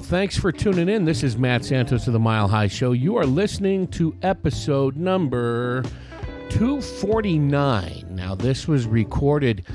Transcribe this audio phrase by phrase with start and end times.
[0.00, 1.04] Well, thanks for tuning in.
[1.04, 2.92] This is Matt Santos of the Mile High Show.
[2.92, 5.82] You are listening to episode number
[6.48, 8.06] 249.
[8.08, 9.66] Now, this was recorded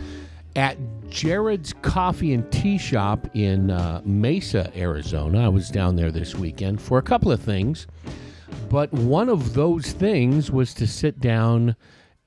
[0.56, 0.80] at
[1.10, 5.46] Jarrod's Coffee and Tea Shop in uh, Mesa, Arizona.
[5.46, 7.86] I was down there this weekend for a couple of things,
[8.68, 11.76] but one of those things was to sit down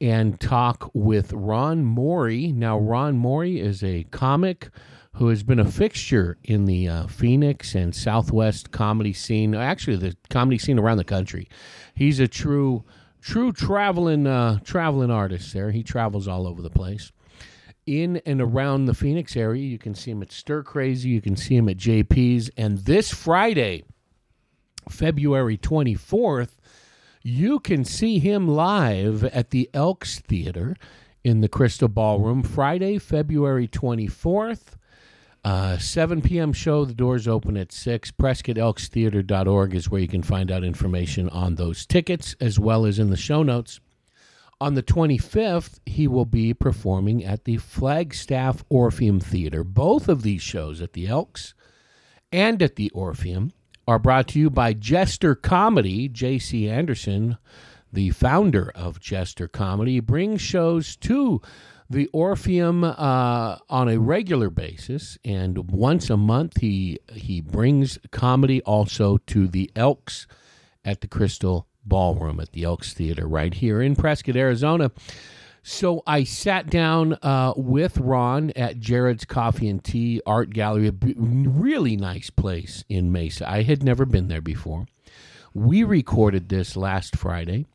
[0.01, 2.53] and talk with Ron Morey.
[2.53, 4.71] Now, Ron Morey is a comic
[5.19, 10.17] who has been a fixture in the uh, Phoenix and Southwest comedy scene, actually the
[10.31, 11.49] comedy scene around the country.
[11.93, 12.85] He's a true,
[13.21, 15.53] true traveling, uh, traveling artist.
[15.53, 17.11] There, he travels all over the place.
[17.85, 21.09] In and around the Phoenix area, you can see him at Stir Crazy.
[21.09, 22.49] You can see him at JP's.
[22.57, 23.83] And this Friday,
[24.89, 26.61] February twenty fourth,
[27.25, 30.77] you can see him live at the Elks Theater
[31.25, 32.45] in the Crystal Ballroom.
[32.45, 34.78] Friday, February twenty fourth.
[35.45, 36.53] Uh, 7 p.m.
[36.53, 36.85] show.
[36.85, 38.11] The doors open at 6.
[38.13, 43.11] PrescottElksTheater.org is where you can find out information on those tickets as well as in
[43.11, 43.81] the show notes.
[44.61, 49.63] On the 25th, he will be performing at the Flagstaff Orpheum Theater.
[49.63, 51.55] Both of these shows at the Elks
[52.33, 53.53] and at the Orpheum
[53.87, 56.09] are brought to you by Jester Comedy.
[56.09, 56.69] J.C.
[56.69, 57.39] Anderson,
[57.93, 61.41] the founder of Jester Comedy, brings shows to
[61.91, 68.61] the Orpheum uh, on a regular basis, and once a month he he brings comedy
[68.63, 70.27] also to the Elks
[70.85, 74.91] at the Crystal Ballroom at the Elks Theater right here in Prescott, Arizona.
[75.63, 80.95] So I sat down uh, with Ron at Jarrod's Coffee and Tea Art Gallery, a
[81.17, 83.51] really nice place in Mesa.
[83.51, 84.87] I had never been there before.
[85.53, 87.67] We recorded this last Friday,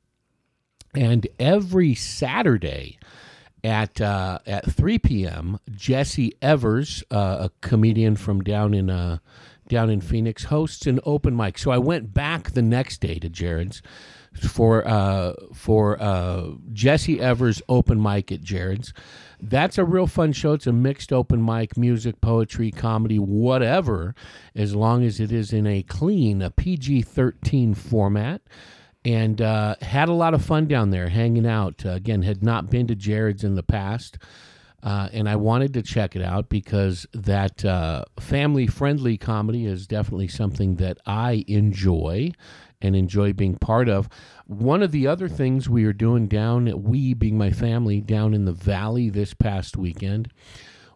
[0.95, 2.97] and every Saturday
[3.64, 5.59] at uh, at 3 p.m.
[5.72, 9.19] Jesse Evers, uh, a comedian from down in uh,
[9.68, 11.57] down in Phoenix, hosts an open mic.
[11.57, 13.81] So I went back the next day to Jarrod's
[14.50, 18.94] for uh, for uh, Jesse Evers open mic at Jarrod's.
[19.41, 20.53] That's a real fun show.
[20.53, 24.16] It's a mixed open mic, music, poetry, comedy, whatever,
[24.56, 28.41] as long as it is in a clean, a PG 13 format
[29.06, 31.86] and uh, had a lot of fun down there hanging out.
[31.86, 34.18] Uh, again, had not been to Jarrod's in the past,
[34.81, 39.88] uh, and I wanted to check it out because that uh, family friendly comedy is
[39.88, 42.31] definitely something that I enjoy
[42.81, 44.09] and enjoy being part of.
[44.46, 48.46] One of the other things we are doing down, we being my family, down in
[48.46, 50.31] the valley this past weekend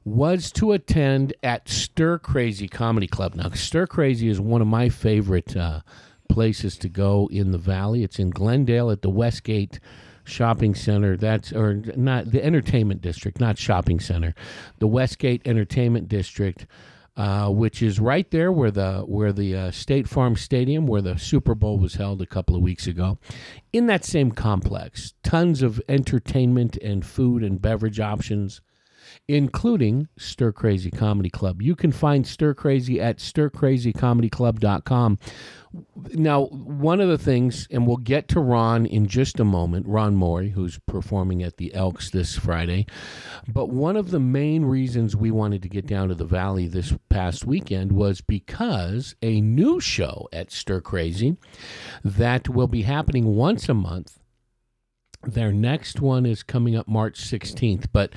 [0.04, 3.36] was to attend at Stir Crazy Comedy Club.
[3.36, 5.82] Now, Stir Crazy is one of my favorite uh,
[6.30, 8.04] places to go in the valley.
[8.04, 9.80] It's in Glendale at the Westgate
[10.24, 11.18] Shopping Center.
[11.18, 14.36] That's or not the entertainment district, not shopping center.
[14.80, 16.66] The Westgate Entertainment District.
[17.16, 21.18] Uh, which is right there where the where the uh, State Farm Stadium, where the
[21.18, 23.18] Super Bowl was held a couple of weeks ago,
[23.74, 28.62] in that same complex, tons of entertainment and food and beverage options,
[29.28, 31.60] including Stir Crazy Comedy Club.
[31.60, 35.18] You can find Stir Crazy at stircrazycomedyclub.com,
[36.14, 40.16] now, one of the things, and we'll get to Ron in just a moment, Ron
[40.16, 42.86] Morey, who's performing at the Elks this Friday.
[43.48, 46.94] But one of the main reasons we wanted to get down to the Valley this
[47.10, 51.38] past weekend was because a new show at Stir Crazy
[52.04, 54.20] that will be happening once a month.
[55.24, 58.14] Their next one is coming up March 16th, but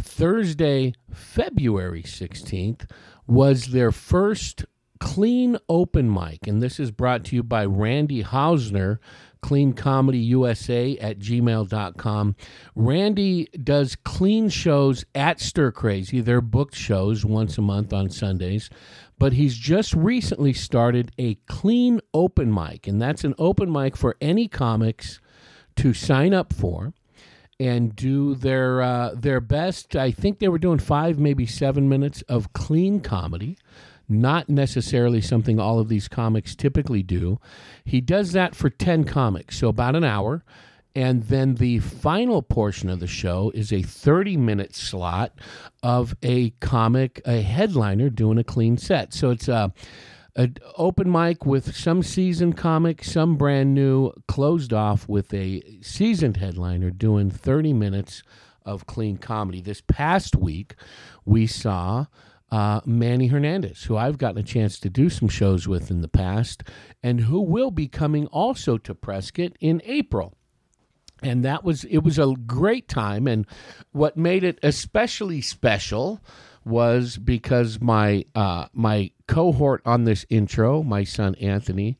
[0.00, 2.88] Thursday, February 16th
[3.26, 4.64] was their first
[5.00, 8.98] Clean Open Mic, and this is brought to you by Randy Hausner,
[9.42, 12.36] Clean Comedy USA at gmail.com.
[12.74, 16.20] Randy does clean shows at Stir Crazy.
[16.20, 18.70] They're booked shows once a month on Sundays,
[19.18, 24.16] but he's just recently started a clean open mic, and that's an open mic for
[24.20, 25.20] any comics
[25.76, 26.94] to sign up for
[27.60, 29.94] and do their uh, their best.
[29.94, 33.58] I think they were doing five, maybe seven minutes of clean comedy
[34.08, 37.38] not necessarily something all of these comics typically do.
[37.84, 40.44] He does that for 10 comics, so about an hour.
[40.96, 45.32] And then the final portion of the show is a 30 minute slot
[45.82, 49.12] of a comic, a headliner doing a clean set.
[49.12, 49.72] So it's a,
[50.36, 56.36] an open mic with some seasoned comic, some brand new, closed off with a seasoned
[56.36, 58.22] headliner doing 30 minutes
[58.64, 59.60] of clean comedy.
[59.60, 60.74] This past week,
[61.24, 62.06] we saw
[62.50, 66.08] uh, Manny Hernandez, who I've gotten a chance to do some shows with in the
[66.08, 66.62] past,
[67.02, 70.34] and who will be coming also to Prescott in April.
[71.22, 73.46] And that was it was a great time, and
[73.92, 76.20] what made it especially special
[76.64, 81.96] was because my uh, my cohort on this intro, my son Anthony,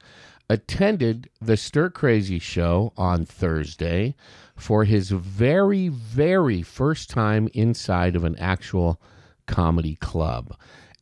[0.51, 4.15] attended the Stir Crazy show on Thursday
[4.57, 9.01] for his very very first time inside of an actual
[9.47, 10.57] comedy club.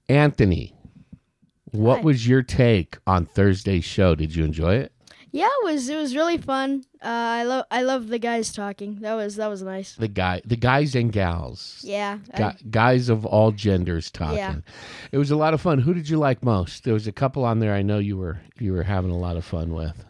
[0.09, 0.75] Anthony,
[1.71, 2.03] what Hi.
[2.05, 4.15] was your take on Thursday's show?
[4.15, 4.93] Did you enjoy it?
[5.35, 6.85] Yeah, it was it was really fun.
[7.03, 8.97] Uh, I love I love the guys talking.
[9.01, 9.95] That was that was nice.
[9.95, 12.19] The guy, the guys and gals, Yeah.
[12.35, 14.37] I- guys of all genders talking.
[14.37, 14.57] Yeah.
[15.11, 15.79] It was a lot of fun.
[15.79, 16.85] Who did you like most?
[16.85, 19.39] There was a couple on there I know you were you were having a lot
[19.39, 20.05] of fun with.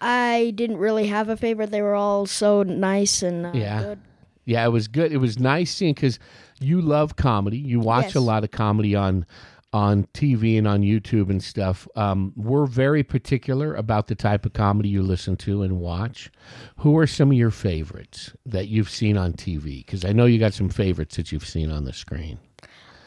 [0.00, 1.70] I didn't really have a favorite.
[1.72, 3.82] They were all so nice and uh, Yeah.
[3.82, 3.98] good.
[4.44, 5.12] Yeah, it was good.
[5.12, 6.18] It was nice seeing because
[6.60, 7.58] you love comedy.
[7.58, 8.14] You watch Yes.
[8.16, 9.26] a lot of comedy on
[9.70, 11.86] on TV and on YouTube and stuff.
[11.94, 16.30] Um, we're very particular about the type of comedy you listen to and watch.
[16.78, 19.84] Who are some of your favorites that you've seen on TV?
[19.84, 22.38] Because I know you got some favorites that you've seen on the screen.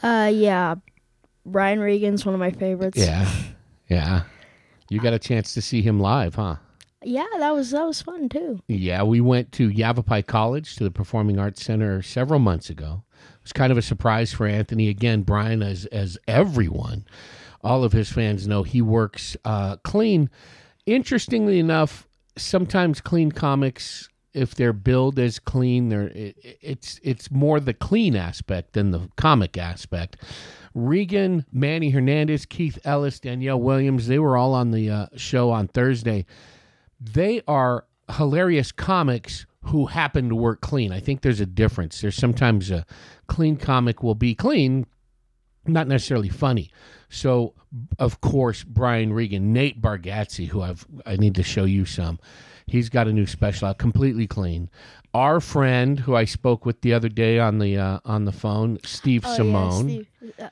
[0.03, 0.75] Uh, yeah.
[1.47, 2.99] Brian Regan's one of my favorites.
[2.99, 3.27] Yeah,
[3.89, 4.23] yeah.
[4.89, 6.57] You got a chance to see him live, huh?
[7.03, 8.59] Yeah, that was that was fun too.
[8.67, 13.01] Yeah, we went to Yavapai College to the Performing Arts Center several months ago.
[13.41, 14.89] It was kind of a surprise for Anthony.
[14.89, 17.05] Again, Brian, as as everyone,
[17.61, 20.29] all of his fans know, he works uh, clean.
[20.85, 22.07] Interestingly enough,
[22.37, 28.15] sometimes clean comics, if they're billed as clean, they're it, it's it's more the clean
[28.15, 30.17] aspect than the comic aspect.
[30.73, 35.67] Regan, Manny Hernandez, Keith Ellis, Danielle Williams, they were all on the uh, show on
[35.67, 36.25] Thursday
[37.01, 37.85] they are
[38.17, 40.91] hilarious comics who happen to work clean.
[40.91, 42.01] I think there's a difference.
[42.01, 42.85] There's sometimes a
[43.27, 44.85] clean comic will be clean,
[45.65, 46.71] not necessarily funny.
[47.09, 47.53] So,
[47.99, 52.19] of course, Brian Regan, Nate Bargatze, who I've I need to show you some.
[52.67, 54.69] He's got a new special out, completely clean.
[55.13, 58.79] Our friend, who I spoke with the other day on the uh, on the phone,
[58.85, 59.89] Steve Oh, Simone.
[59.89, 60.33] Yeah, Steve.
[60.39, 60.49] Uh,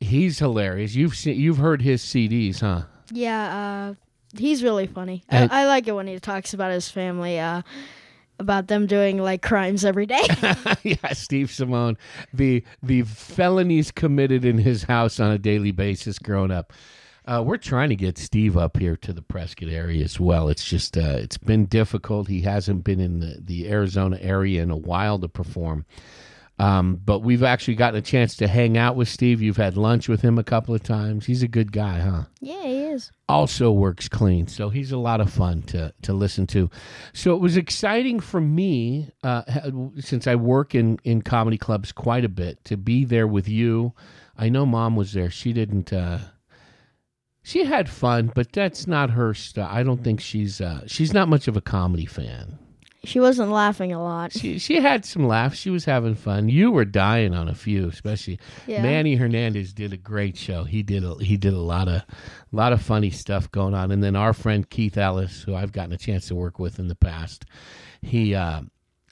[0.00, 0.94] He's hilarious.
[0.94, 2.82] You've seen, you've heard his CDs, huh?
[3.12, 3.94] yeah uh,
[4.38, 5.22] he's really funny.
[5.30, 7.38] I, I like it when he talks about his family.
[8.38, 10.22] About them doing like crimes every day.
[10.82, 11.96] yeah, Steve Simone,
[12.32, 16.72] the the felonies committed in his house on a daily basis growing up.
[17.26, 20.48] Uh, we're trying to get Steve up here to the Prescott area as well.
[20.48, 22.28] It's just uh, it's been difficult.
[22.28, 25.86] He hasn't been in the, the Arizona area in a while to perform.
[26.56, 29.42] Um, but we've actually gotten a chance to hang out with Steve.
[29.42, 31.26] You've had lunch with him a couple of times.
[31.26, 32.24] He's a good guy, huh?
[32.40, 33.10] yeah, he is.
[33.28, 34.46] also works clean.
[34.46, 36.70] So he's a lot of fun to to listen to.
[37.12, 39.42] So it was exciting for me uh,
[39.98, 43.92] since I work in in comedy clubs quite a bit to be there with you.
[44.38, 45.30] I know mom was there.
[45.30, 45.92] She didn't.
[45.92, 46.18] Uh,
[47.42, 49.68] she had fun, but that's not her stuff.
[49.70, 52.58] I don't think she's uh, she's not much of a comedy fan.
[53.04, 54.32] She wasn't laughing a lot.
[54.32, 55.58] She she had some laughs.
[55.58, 56.48] She was having fun.
[56.48, 58.82] You were dying on a few, especially Yeah.
[58.82, 60.64] Manny Hernandez did a great show.
[60.64, 62.02] He did a, he did a lot of
[62.52, 63.90] lot of funny stuff going on.
[63.90, 66.88] And then our friend Keith Ellis, who I've gotten a chance to work with in
[66.88, 67.44] the past,
[68.02, 68.62] he uh,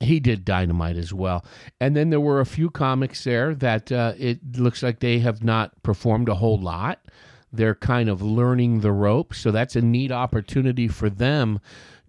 [0.00, 1.44] he did dynamite as well.
[1.80, 5.44] And then there were a few comics there that uh, it looks like they have
[5.44, 7.00] not performed a whole lot.
[7.52, 11.60] They're kind of learning the ropes, so that's a neat opportunity for them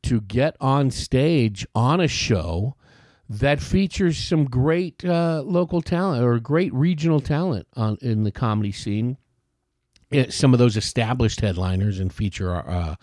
[0.04, 2.76] to get on stage on a show
[3.30, 8.72] that features some great uh, local talent or great regional talent on in the comedy
[8.72, 9.18] scene.
[10.12, 12.96] It- some of those established headliners and feature uh,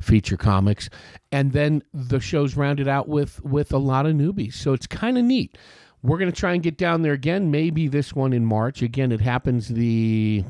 [0.00, 0.88] feature comics,
[1.32, 4.54] and then the show's rounded out with with a lot of newbies.
[4.54, 5.58] So it's kind of neat.
[6.02, 7.50] We're gonna try and get down there again.
[7.50, 8.80] Maybe this one in March.
[8.80, 10.44] Again, it happens the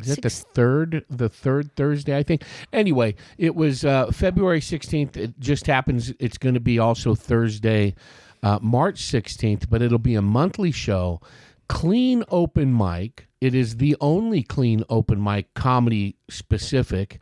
[0.00, 2.42] is that the third the third Thursday I think.
[2.72, 5.16] Anyway, it was uh, February sixteenth.
[5.16, 6.12] It just happens.
[6.18, 7.94] It's going to be also Thursday,
[8.42, 11.20] uh, March sixteenth, but it'll be a monthly show.
[11.68, 13.26] Clean open mic.
[13.40, 17.18] It is the only clean open mic comedy specific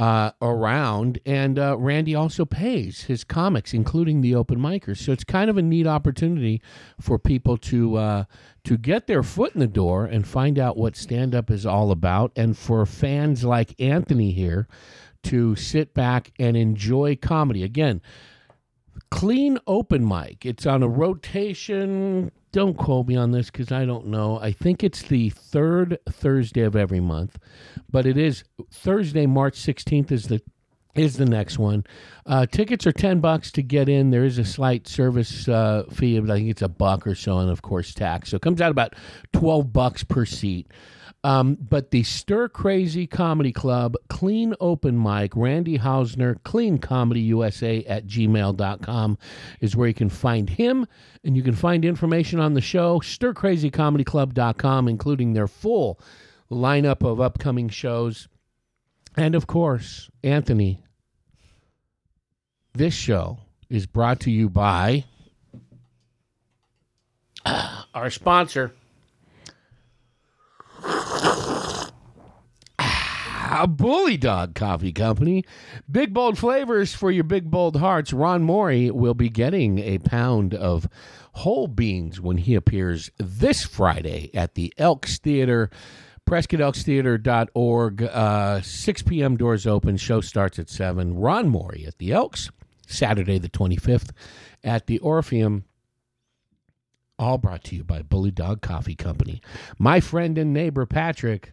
[0.00, 4.98] uh, around, and uh, Randy also pays his comics, including the open micers.
[4.98, 6.60] So it's kind of a neat opportunity
[7.00, 8.24] for people to uh,
[8.64, 11.90] to get their foot in the door and find out what stand up is all
[11.90, 14.66] about, and for fans like Anthony here
[15.24, 18.00] to sit back and enjoy comedy again.
[19.10, 20.44] Clean open mic.
[20.46, 22.30] It's on a rotation.
[22.52, 24.38] Don't quote me on this because I don't know.
[24.38, 27.38] I think it's the third Thursday of every month,
[27.90, 30.40] but it is Thursday, March 16th is the
[30.94, 31.84] is the next one.
[32.26, 34.10] Uh, tickets are ten bucks to get in.
[34.10, 37.38] There is a slight service uh, fee, but I think it's a buck or so,
[37.38, 38.30] and of course tax.
[38.30, 38.94] So it comes out about
[39.32, 40.70] twelve bucks per seat.
[41.24, 47.82] Um, but the Stir Crazy Comedy Club, Clean Open Mic, Randy Hausner, Clean Comedy USA
[47.86, 49.18] at gmail.com
[49.62, 50.86] is where you can find him.
[51.24, 55.98] And you can find information on the show, stircrazycomedyclub.com, including their full
[56.50, 58.28] lineup of upcoming shows.
[59.16, 60.83] And of course, Anthony,
[62.74, 63.38] this show
[63.70, 65.04] is brought to you by
[67.94, 68.72] our sponsor.
[73.56, 75.44] A Bully Dog Coffee Company.
[75.88, 78.12] Big bold flavors for your big bold hearts.
[78.12, 80.88] Ron Morey will be getting a pound of
[81.34, 85.70] whole beans when he appears this Friday at the Elks Theater.
[86.26, 88.02] PrescottElksTheater.org.
[88.02, 89.36] Uh, 6 p.m.
[89.36, 89.96] doors open.
[89.98, 91.14] Show starts at 7.
[91.16, 92.50] Ron Morey at the Elks.
[92.94, 94.10] Saturday the 25th
[94.62, 95.64] at the Orpheum.
[97.18, 99.40] All brought to you by Bully Dog Coffee Company.
[99.78, 101.52] My friend and neighbor Patrick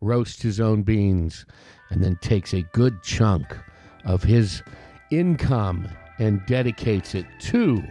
[0.00, 1.44] roasts his own beans
[1.90, 3.56] and then takes a good chunk
[4.04, 4.62] of his
[5.10, 7.82] income and dedicates it to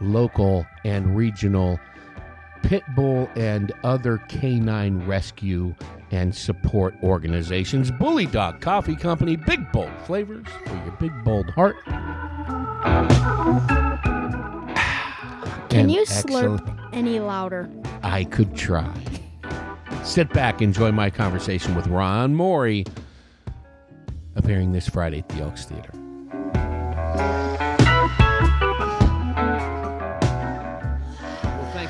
[0.00, 1.80] local and regional
[2.66, 5.72] pit bull and other canine rescue
[6.10, 7.92] and support organizations.
[7.92, 11.76] Bully Dog Coffee Company, big bold flavors for your big bold heart.
[15.68, 17.68] Can And you excellent- slurp any louder?
[18.02, 18.90] I could try.
[20.02, 22.84] Sit back, enjoy my conversation with Ron Morey,
[24.34, 25.90] appearing this Friday at the Elks Theater.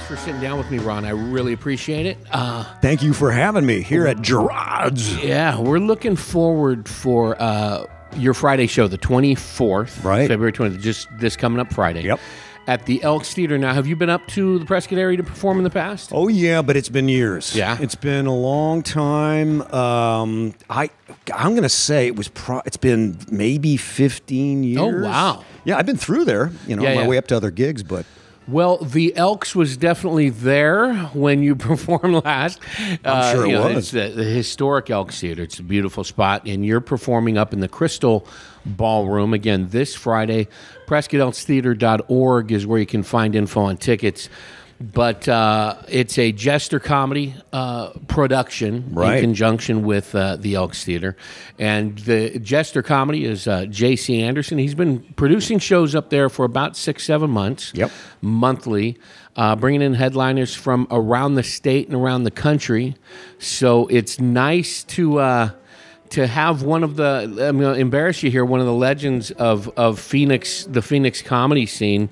[0.09, 1.05] For sitting down with me, Ron.
[1.05, 2.17] I really appreciate it.
[2.31, 5.17] Uh, Thank you for having me here at Jarrod's.
[5.23, 7.87] yeah, we're looking forward for uh,
[8.17, 10.29] your Friday show, the 24th, Right.
[10.29, 12.03] February 20th, just this coming up Friday.
[12.05, 12.21] Yep.
[12.69, 13.59] At the Elks Theater.
[13.59, 16.11] Now, have you been up to the Prescott area to perform in the past?
[16.13, 17.55] Oh yeah, but it's been years.
[17.57, 17.77] Yeah.
[17.81, 19.63] it's been a long time.
[19.73, 20.91] Um, I
[21.35, 22.27] I'm gonna say it was.
[22.29, 24.81] Pro- it's been maybe 15 years.
[24.81, 25.45] Oh, wow.
[25.65, 26.51] Yeah, I've been through there.
[26.67, 27.09] You know, Yeah, my yeah.
[27.09, 28.05] way up to other gigs, but
[28.49, 32.61] Well, the Elks was definitely there when you performed last.
[32.79, 33.91] I'm uh, sure it It's was.
[33.91, 35.43] the, the historic Elks Theater.
[35.43, 38.27] It's a beautiful spot, and you're performing up in the Crystal
[38.65, 40.49] Ballroom again this Friday.
[40.87, 44.29] PrescottElksTheater.org is where you can find info on tickets.
[44.79, 51.17] But uh, it's a jester comedy uh, production in conjunction with uh, the Elks Theater.
[51.59, 54.21] And the jester comedy is uh, J.C.
[54.21, 54.59] Anderson.
[54.59, 57.91] He's been producing shows up there for about six, seven months Yep.
[58.21, 58.99] monthly,
[59.35, 62.97] uh, bringing in headliners from around the state and around the country.
[63.39, 65.19] So it's nice to.
[65.21, 65.51] Uh,
[66.11, 69.33] to have one of the, I'm going to embarrass you here, one of the legends
[69.33, 72.11] of, of Phoenix, the Phoenix comedy scene.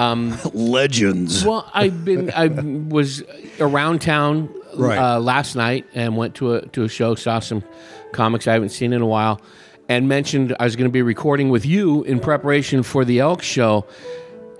[0.54, 1.44] legends.
[1.44, 3.22] Well, I've been, I was
[3.60, 4.98] around town Right.
[4.98, 7.64] uh, last night and went to a to a show, saw some
[8.12, 9.40] comics I haven't seen in a while,
[9.88, 13.42] and mentioned I was going to be recording with you in preparation for the Elk
[13.42, 13.84] show,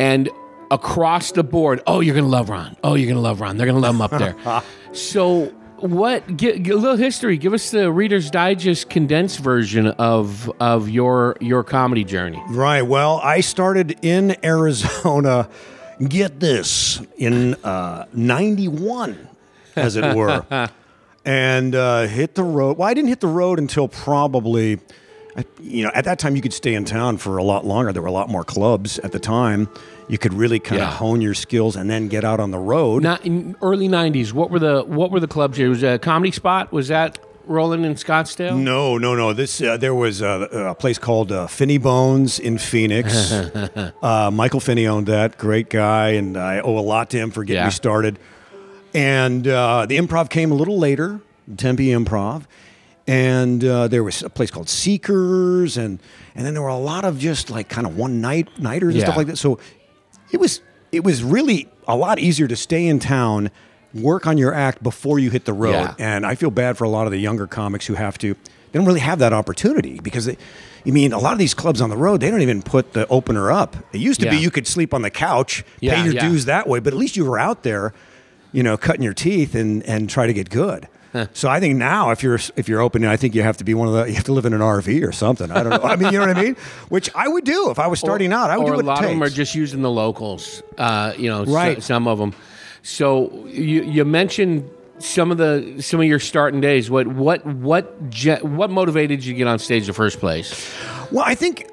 [0.00, 0.28] and
[0.73, 2.76] across the board, oh, you're going to love Ron.
[2.82, 3.56] Oh, you're going to love Ron.
[3.56, 4.62] They're going to love him up there.
[4.92, 5.52] so.
[5.80, 6.37] What?
[6.37, 7.38] Give, a little history.
[7.38, 12.42] Give us the Reader's Digest condensed version of of your your comedy journey.
[12.49, 12.82] Right.
[12.82, 15.49] Well, I started in Arizona.
[16.06, 19.28] Get this in uh, '91,
[19.76, 20.44] as it were,
[21.25, 22.78] and uh, hit the road.
[22.78, 24.80] Well, I didn't hit the road until probably,
[25.60, 27.92] you know, at that time you could stay in town for a lot longer.
[27.92, 29.68] There were a lot more clubs at the time.
[30.10, 30.94] You could really kind of Yeah.
[30.94, 33.02] hone your skills and then get out on the road.
[33.02, 34.32] Not in early '90s.
[34.32, 35.68] What were the what were the clubs here?
[35.68, 36.72] Was a comedy spot?
[36.72, 38.56] Was that rolling in Scottsdale?
[38.58, 39.32] No, no, no.
[39.32, 43.32] This uh, there was a, a place called uh, Finney Bones in Phoenix.
[44.02, 45.38] uh, Michael Finney owned that.
[45.38, 47.66] Great guy, and I owe a lot to him for getting Yeah.
[47.66, 48.18] me started.
[48.92, 51.20] And uh, the improv came a little later,
[51.56, 52.42] Tempe Improv,
[53.06, 56.00] and uh, there was a place called Seekers, and
[56.34, 58.98] and then there were a lot of just like kind of one night nighters and
[59.00, 59.04] Yeah.
[59.06, 59.36] stuff like that.
[59.38, 59.58] So
[60.32, 60.60] it was
[60.92, 63.50] it was really a lot easier to stay in town,
[63.94, 65.72] work on your act before you hit the road.
[65.72, 65.94] Yeah.
[65.99, 68.34] And I feel bad for a lot of the younger comics who have to
[68.72, 70.37] they don't really have that opportunity because they,
[70.84, 73.06] you mean a lot of these clubs on the road they don't even put the
[73.08, 73.76] opener up.
[73.92, 76.28] It used to be you could sleep on the couch, Yeah, pay your yeah.
[76.28, 77.92] dues that way, but at least you were out there,
[78.52, 80.88] you know, cutting your teeth and and try to get good.
[81.32, 83.74] So I think now, if you're if you're opening, I think you have to be
[83.74, 85.50] one of the you have to live in an RV or something.
[85.50, 85.88] I don't know.
[85.88, 86.54] I mean, you know what I mean?
[86.88, 88.50] Which I would do if I was starting out.
[88.50, 90.62] I would or do what a lot it of them are just using the locals.
[90.78, 91.82] Uh, you know, so- Right.
[91.82, 92.32] some of them.
[92.82, 96.90] So you you mentioned some of the some of your starting days.
[96.90, 100.72] What what what ge- what motivated you to get on stage in the first place?
[101.10, 101.68] Well, I think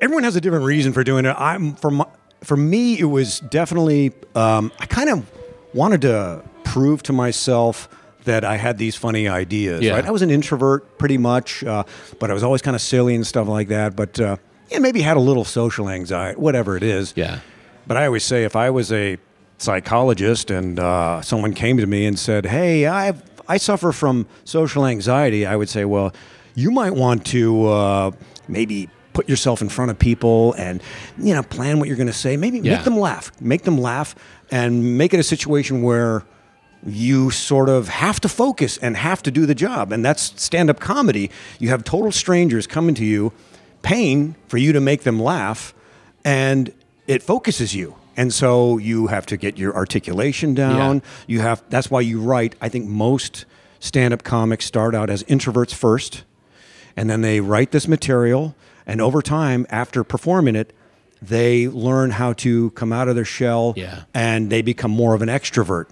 [0.00, 1.34] everyone has a different reason for doing it.
[1.38, 2.06] I'm for my,
[2.42, 5.30] for me, it was definitely um, I kind of
[5.74, 7.88] wanted to prove to myself
[8.24, 9.82] that I had these funny ideas.
[9.82, 9.92] Yeah.
[9.94, 10.06] Right?
[10.06, 11.84] I was an introvert pretty much, uh,
[12.18, 13.96] but I was always kind of silly and stuff like that.
[13.96, 14.36] But uh,
[14.70, 17.12] yeah, maybe had a little social anxiety, whatever it is.
[17.16, 17.40] Yeah.
[17.86, 19.18] But I always say if I was a
[19.58, 23.14] psychologist and uh, someone came to me and said, "Hey, I
[23.48, 26.12] I suffer from social anxiety," I would say, "Well,
[26.54, 28.10] you might want to uh,
[28.48, 30.80] maybe." Put yourself in front of people and
[31.18, 32.36] you know plan what you're going to say.
[32.36, 32.76] Maybe Yeah.
[32.76, 33.32] make them laugh.
[33.40, 34.14] Make them laugh
[34.52, 36.22] and make it a situation where
[36.86, 39.92] you sort of have to focus and have to do the job.
[39.92, 41.30] And that's stand up comedy.
[41.58, 43.32] You have total strangers coming to you,
[43.82, 45.74] paying for you to make them laugh,
[46.24, 46.72] and
[47.06, 47.96] it focuses you.
[48.16, 50.96] And so you have to get your articulation down.
[50.96, 51.00] Yeah.
[51.26, 52.54] You have that's why you write.
[52.60, 53.44] I think most
[53.78, 56.24] stand up comics start out as introverts first,
[56.96, 58.54] and then they write this material.
[58.86, 60.72] And over time, after performing it,
[61.22, 64.02] they learn how to come out of their shell Yeah.
[64.14, 65.86] and they become more of an extrovert.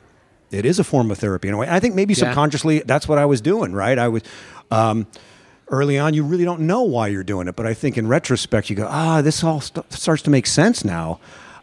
[0.51, 1.67] It is a form of therapy in a way.
[1.69, 2.21] I think maybe Yeah.
[2.27, 3.99] subconsciously that's what I was doing, right?
[3.99, 4.23] I was
[4.71, 5.07] um,
[5.69, 6.15] early on.
[6.15, 8.87] You really don't know why you're doing it, but I think in retrospect, you go,
[8.91, 11.21] ah, this all st- starts to make sense now.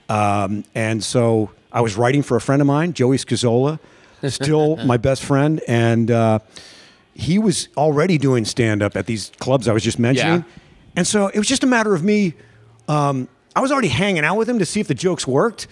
[0.10, 3.80] Um, and so I was writing for a friend of mine, Joey Scazola,
[4.30, 6.40] still my best friend, and uh,
[7.14, 10.40] he was already doing stand up at these clubs I was just mentioning.
[10.48, 10.62] Yeah.
[10.96, 12.34] And so it was just a matter of me.
[12.88, 15.68] Um, I was already hanging out with him to see if the jokes worked.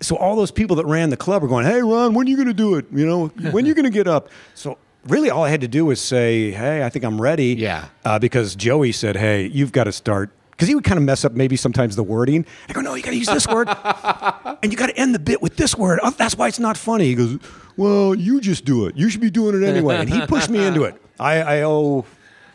[0.00, 2.36] So all those people that ran the club were going, "Hey, Ron, when are you
[2.36, 2.86] going to do it?
[2.92, 5.68] You know, when are you going to get up?" So really, all I had to
[5.68, 7.86] do was say, "Hey, I think I'm ready." Yeah.
[8.04, 11.24] Uh, because Joey said, "Hey, you've got to start." Because he would kind of mess
[11.24, 12.44] up maybe sometimes the wording.
[12.68, 13.68] I go, "No, you got to use this word,
[14.62, 16.00] and you got to end the bit with this word.
[16.02, 17.38] Oh, that's why it's not funny." He goes,
[17.76, 18.96] "Well, you just do it.
[18.96, 21.00] You should be doing it anyway." And he pushed me into it.
[21.18, 22.04] I, I owe.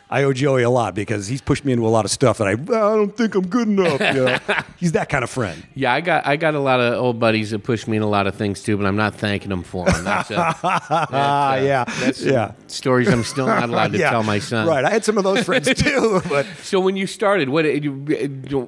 [0.08, 2.46] I owe Joey a lot because he's pushed me into a lot of stuff that
[2.46, 4.00] I, I don't think I'm good enough.
[4.00, 4.38] You know?
[4.78, 5.66] he's that kind of friend.
[5.74, 8.08] Yeah, I got I got a lot of old buddies that push me in a
[8.08, 10.04] lot of things too, but I'm not thanking them for them.
[10.04, 12.52] That's, a, Ah, yeah, that's yeah.
[12.68, 14.10] stories I'm still not allowed to yeah.
[14.10, 14.68] tell my son.
[14.68, 18.06] Right, I had some of those friends too, but So when you started, what you,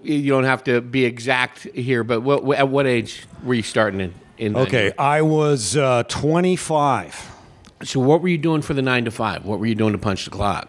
[0.03, 4.01] you don't have to be exact here, but what at what age were you starting
[4.01, 4.15] in?
[4.39, 7.37] in okay, I was uh, 25.
[7.85, 9.45] So what were you doing for the nine to five?
[9.45, 10.69] What were you doing to punch the clock?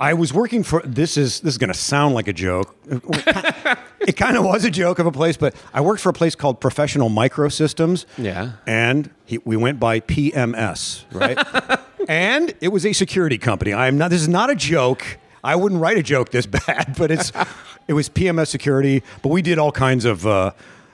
[0.00, 2.74] I was working for this is this is going to sound like a joke.
[4.00, 6.34] it kind of was a joke of a place, but I worked for a place
[6.34, 8.06] called Professional Microsystems.
[8.16, 8.52] Yeah.
[8.66, 11.80] and he, we went by PMS, right?
[12.08, 13.74] and it was a security company.
[13.74, 14.10] I'm not.
[14.10, 15.04] This is not a joke.
[15.44, 17.30] I wouldn't write a joke this bad, but it's
[17.86, 19.02] it was PMS security.
[19.22, 20.26] But we did all kinds of.
[20.26, 20.52] Uh,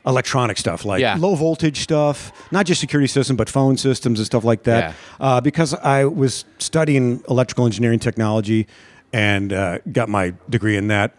[0.09, 1.17] Electronic stuff like Yeah.
[1.19, 4.91] low voltage stuff, not just security system, but phone systems and stuff like that.
[4.91, 4.95] Yeah.
[5.19, 8.69] Uh, because I was studying electrical engineering technology
[9.17, 11.15] and uh, got my degree in that.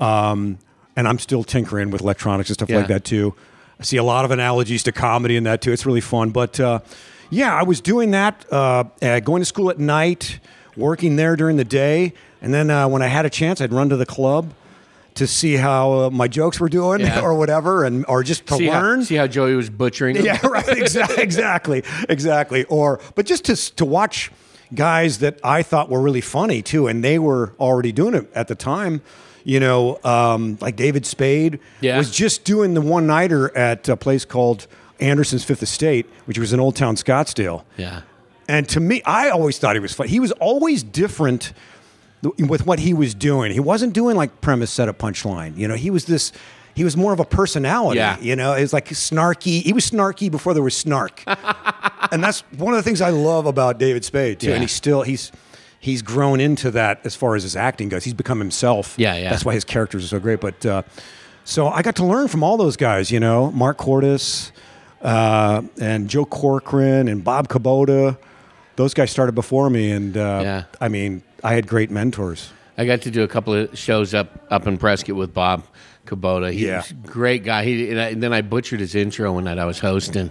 [0.00, 0.58] Um,
[0.96, 2.78] and I'm still tinkering with electronics and stuff Yeah.
[2.78, 3.34] like that too.
[3.78, 5.72] I see a lot of analogies to comedy in that too.
[5.72, 6.30] It's really fun.
[6.30, 6.80] But uh,
[7.30, 8.84] yeah, I was doing that, uh,
[9.20, 10.40] going to school at night,
[10.76, 12.14] working there during the day.
[12.40, 14.52] And then uh, when I had a chance, I'd run to the club
[15.14, 17.20] to see how uh, my jokes were doing Yeah.
[17.26, 19.00] or whatever, and or just to see learn.
[19.00, 20.24] How, see how Joey was butchering them?
[20.24, 20.66] Yeah, right.
[20.68, 21.22] Exactly.
[21.22, 21.82] exactly.
[22.08, 22.64] Exactly.
[22.64, 24.30] Or, but just to to watch
[24.74, 28.48] guys that I thought were really funny too, and they were already doing it at
[28.48, 29.00] the time.
[29.44, 31.98] You know, um, like David Spade Yeah.
[31.98, 34.68] was just doing the one nighter at a place called
[35.00, 37.64] Anderson's Fifth Estate, which was in Old Town Scottsdale.
[37.76, 38.02] Yeah.
[38.46, 40.10] And to me, I always thought he was funny.
[40.10, 41.52] He was always different
[42.38, 43.50] with what he was doing.
[43.50, 45.56] He wasn't doing like premise, setup, punchline.
[45.56, 46.30] You know, he was this.
[46.74, 47.98] He was more of a personality.
[47.98, 48.18] Yeah.
[48.20, 49.62] You know, it was like snarky.
[49.62, 51.22] He was snarky before there was snark,
[52.10, 54.48] and that's one of the things I love about David Spade too.
[54.48, 54.54] Yeah.
[54.54, 55.30] And he's still he's
[55.78, 58.04] he's grown into that as far as his acting goes.
[58.04, 58.94] He's become himself.
[58.96, 59.30] Yeah, yeah.
[59.30, 60.40] That's why his characters are so great.
[60.40, 60.82] But uh,
[61.44, 63.10] so I got to learn from all those guys.
[63.10, 64.52] You know, Mark Cordes
[65.02, 68.16] uh, and Joe Corcoran and Bob Kubota.
[68.76, 70.64] Those guys started before me, and uh, Yeah.
[70.80, 72.50] I mean, I had great mentors.
[72.78, 75.64] I got to do a couple of shows up up in Prescott with Bob
[76.06, 76.52] Kubota.
[76.52, 76.78] He Yeah.
[76.78, 77.64] was a great guy.
[77.64, 80.30] He and, I, and then I butchered his intro one night I was hosting,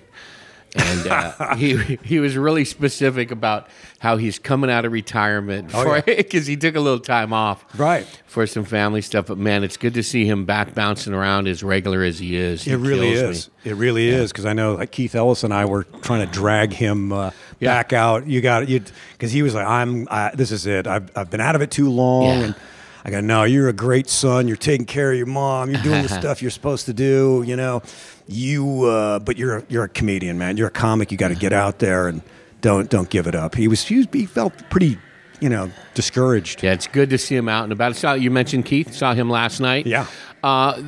[0.75, 3.67] and uh, he he was really specific about
[3.99, 8.05] how he's coming out of retirement Oh, because he took a little time off Right.
[8.25, 9.27] for some family stuff.
[9.27, 12.65] But man, it's good to see him back bouncing around as regular as he is.
[12.65, 13.49] It really is.
[13.63, 13.71] me.
[13.71, 16.73] It really is because I know like Keith Ellis and I were trying to drag
[16.73, 17.29] him uh,
[17.59, 17.75] Yeah.
[17.75, 18.25] back out.
[18.27, 18.81] You got you
[19.13, 20.07] because he was like, "I'm.
[20.09, 20.87] I, this is it.
[20.87, 22.31] I've, I've been out of it too long." Yeah.
[22.45, 22.55] And
[23.03, 24.47] I go, "No, you're a great son.
[24.47, 25.71] You're taking care of your mom.
[25.71, 27.43] You're doing the stuff you're supposed to do.
[27.45, 27.81] You know,
[28.27, 28.83] you.
[28.83, 30.57] Uh, but you're a, you're a comedian, man.
[30.57, 31.11] You're a comic.
[31.11, 32.21] You got to get out there and
[32.61, 33.55] don't don't give it up.
[33.55, 34.97] He was he, was, he felt pretty,
[35.39, 36.63] you know, discouraged.
[36.63, 37.95] Yeah, it's good to see him out and about.
[37.95, 38.93] Saw you mentioned Keith.
[38.93, 39.85] Saw him last night.
[39.85, 40.05] Yeah.
[40.43, 40.81] Uh,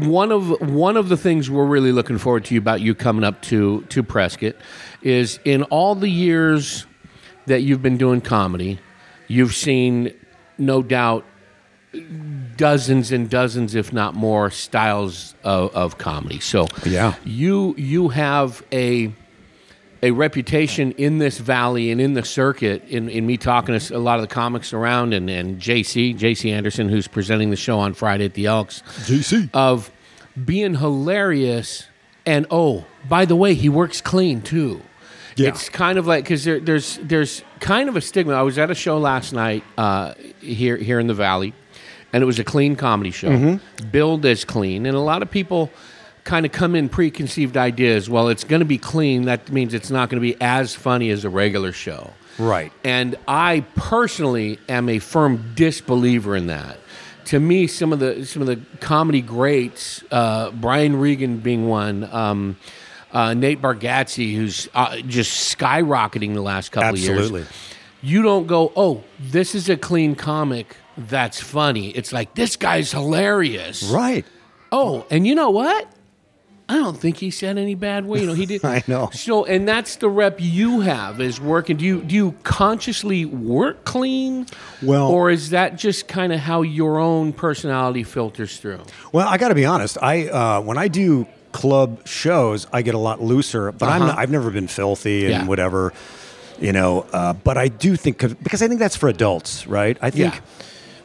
[0.00, 3.42] one of one of the things we're really looking forward to about you coming up
[3.42, 4.56] to to Prescott
[5.02, 6.86] is in all the years
[7.46, 8.78] that you've been doing comedy,
[9.26, 10.12] you've seen
[10.58, 11.24] no doubt
[12.56, 16.40] dozens and dozens, if not more, styles of, of comedy.
[16.40, 17.14] So Yeah.
[17.24, 19.12] you you have a
[20.00, 23.98] a reputation in this valley and in the circuit in, in me talking to a
[23.98, 27.94] lot of the comics around and, and JC, JC Anderson, who's presenting the show on
[27.94, 29.50] Friday at the Elks, JC.
[29.52, 29.90] of
[30.44, 31.88] being hilarious.
[32.24, 34.82] And oh, by the way, he works clean too.
[35.34, 35.48] Yeah.
[35.48, 38.32] It's kind of like because there, there's there's kind of a stigma.
[38.34, 41.52] I was at a show last night uh, here here in the valley,
[42.12, 43.88] and it was a clean comedy show, Mm-hmm.
[43.90, 45.70] billed as clean, and a lot of people
[46.24, 48.10] kind of come in preconceived ideas.
[48.10, 49.22] Well, it's going to be clean.
[49.24, 52.12] That means it's not going to be as funny as a regular show.
[52.38, 52.70] Right.
[52.84, 56.76] And I personally am a firm disbeliever in that.
[57.26, 62.04] To me, some of the some of the comedy greats, uh, Brian Regan being one,
[62.12, 62.56] um,
[63.12, 67.42] uh, Nate Bargatze, who's uh, just skyrocketing the last couple Absolutely.
[67.42, 67.48] of years.
[68.02, 70.76] You don't go, oh, this is a clean comic.
[70.96, 71.90] That's funny.
[71.90, 73.82] It's like this guy's hilarious.
[73.84, 74.24] Right.
[74.70, 75.88] Oh, and you know what?
[76.70, 78.20] I don't think he said any bad way.
[78.20, 78.62] You know, he did.
[78.64, 79.08] I know.
[79.14, 81.78] So, and that's the rep you have is working.
[81.78, 84.46] Do you do you consciously work clean?
[84.82, 88.80] Well- or is that just kind of how your own personality filters through?
[89.12, 89.96] Well, I got to be honest.
[90.02, 93.72] I uh, when I do club shows, I get a lot looser.
[93.72, 94.12] But I'm Uh-huh.
[94.12, 95.44] not, I've never been filthy and Yeah.
[95.46, 95.92] whatever,
[96.60, 97.06] you know.
[97.12, 99.96] Uh, but I do think because I think that's for adults, right?
[100.02, 100.34] I think.
[100.34, 100.40] Yeah.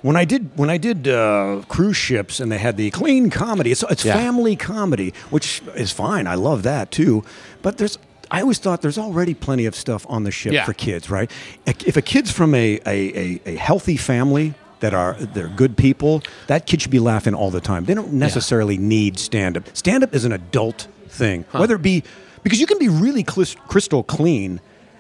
[0.02, 3.72] When I did when I did uh, cruise ships and they had the clean comedy,
[3.72, 4.16] it's, it's Yeah.
[4.16, 6.28] family comedy, which is fine.
[6.28, 7.24] I love that too.
[7.62, 7.98] But there's
[8.30, 11.32] I always thought there's already plenty of stuff on the ship for kids, right?
[11.66, 12.90] If a kid's from a, a,
[13.24, 17.50] a, a healthy family that are they're good people, that kid should be laughing all
[17.50, 17.86] the time.
[17.86, 19.64] They don't necessarily need stand up.
[19.76, 22.04] Stand up is an adult thing, whether it be
[22.44, 24.60] because you can be really crystal clean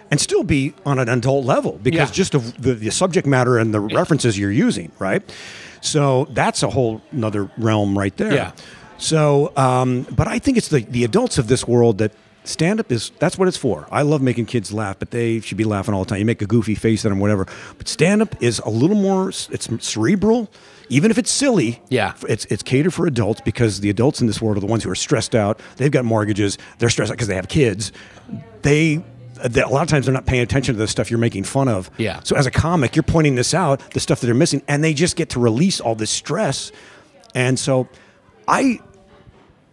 [0.09, 2.13] and still be on an adult level because Yeah.
[2.21, 5.21] just of the, the subject matter and the references you're using, right?
[5.81, 8.33] So that's a whole another realm right there.
[8.33, 8.51] Yeah.
[8.97, 12.91] So, um, but I think it's the, the adults of this world that stand up
[12.91, 13.87] is that's what it's for.
[13.91, 16.19] I love making kids laugh, but they should be laughing all the time.
[16.19, 17.47] You make a goofy face at them, whatever.
[17.77, 19.29] But stand up is a little more.
[19.29, 20.49] It's cerebral,
[20.89, 21.81] even if it's silly.
[21.89, 22.13] Yeah.
[22.27, 24.89] it's it's catered for adults because the adults in this world are the ones who
[24.89, 25.59] are stressed out.
[25.77, 26.57] They've got mortgages.
[26.79, 27.91] They're stressed out because they have kids.
[28.61, 29.03] They.
[29.41, 31.89] A lot of times they're not paying attention to the stuff you're making fun of.
[31.97, 32.21] Yeah.
[32.23, 34.93] So as a comic, you're pointing this out, the stuff that they're missing, and they
[34.93, 36.71] just get to release all this stress.
[37.35, 37.89] And so,
[38.47, 38.79] I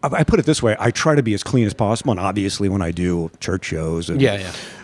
[0.02, 2.68] I put it this way: I try to be as clean as possible, and obviously,
[2.68, 4.38] when I do church shows, and, Yeah,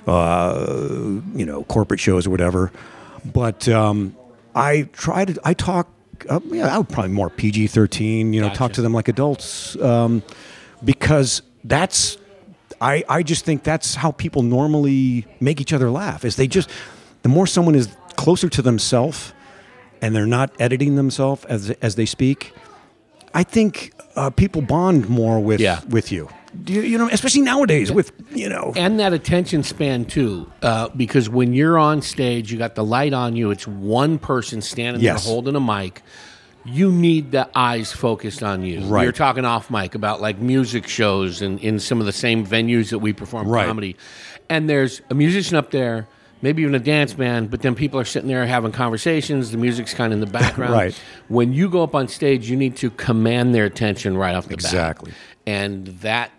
[0.06, 0.12] yeah.
[0.12, 2.70] uh, you know, corporate shows or whatever,
[3.32, 4.14] but um,
[4.54, 5.40] I try to.
[5.44, 5.88] I talk.
[6.28, 8.32] Uh, yeah, I would probably more PG thirteen.
[8.32, 10.22] You know, talk to them like adults, um,
[10.84, 12.18] because that's.
[12.80, 16.24] I I just think that's how people normally make each other laugh.
[16.26, 16.68] Is they just
[17.22, 19.32] the more someone is closer to themselves,
[20.02, 22.52] and they're not editing themselves as as they speak.
[23.36, 25.80] I think uh, people bond more with Yeah.
[25.88, 26.28] with you.
[26.64, 28.72] Do you, you know, especially nowadays with you know.
[28.76, 33.12] and that attention span too uh, because when you're on stage you got the light
[33.12, 35.24] on you it's one person standing Yes.
[35.24, 36.00] there holding a mic
[36.64, 39.02] you need the eyes focused on you Right.
[39.02, 42.88] you're talking off mic about like music shows and in some of the same venues
[42.88, 43.66] that we perform Right.
[43.66, 43.94] comedy
[44.48, 46.08] and there's a musician up there
[46.42, 49.94] maybe even a dance band but then people are sitting there having conversations the music's
[49.94, 51.00] kind of in the background Right.
[51.28, 54.56] when you go up on stage you need to command their attention right off the
[54.56, 55.12] bat Exactly.
[55.46, 56.30] and that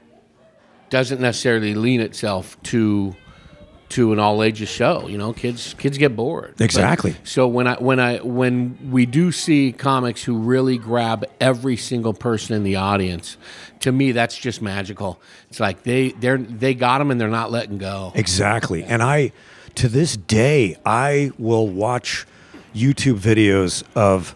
[0.90, 3.16] doesn't necessarily lean itself to
[3.90, 5.08] to an all ages show.
[5.08, 6.56] You know, kids kids get bored.
[6.58, 7.16] But- Exactly.
[7.24, 12.14] so when I when I when we do see comics who really grab every single
[12.14, 13.38] person in the audience,
[13.82, 15.22] to me that's just magical.
[15.50, 18.12] It's like they they're they got them and they're not letting go.
[18.14, 18.84] Exactly.
[18.84, 19.32] And I,
[19.78, 22.26] to this day, I will watch
[22.76, 24.36] YouTube videos of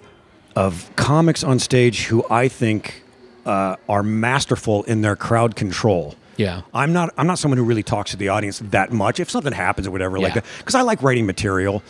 [0.55, 3.03] of comics on stage who I think
[3.45, 6.15] uh, are masterful in their crowd control.
[6.37, 6.61] Yeah.
[6.73, 7.13] I'm not.
[7.17, 9.19] I'm not someone who really talks to the audience that much.
[9.19, 10.41] If something happens or whatever, like Yeah.
[10.41, 11.83] that, because I like writing material,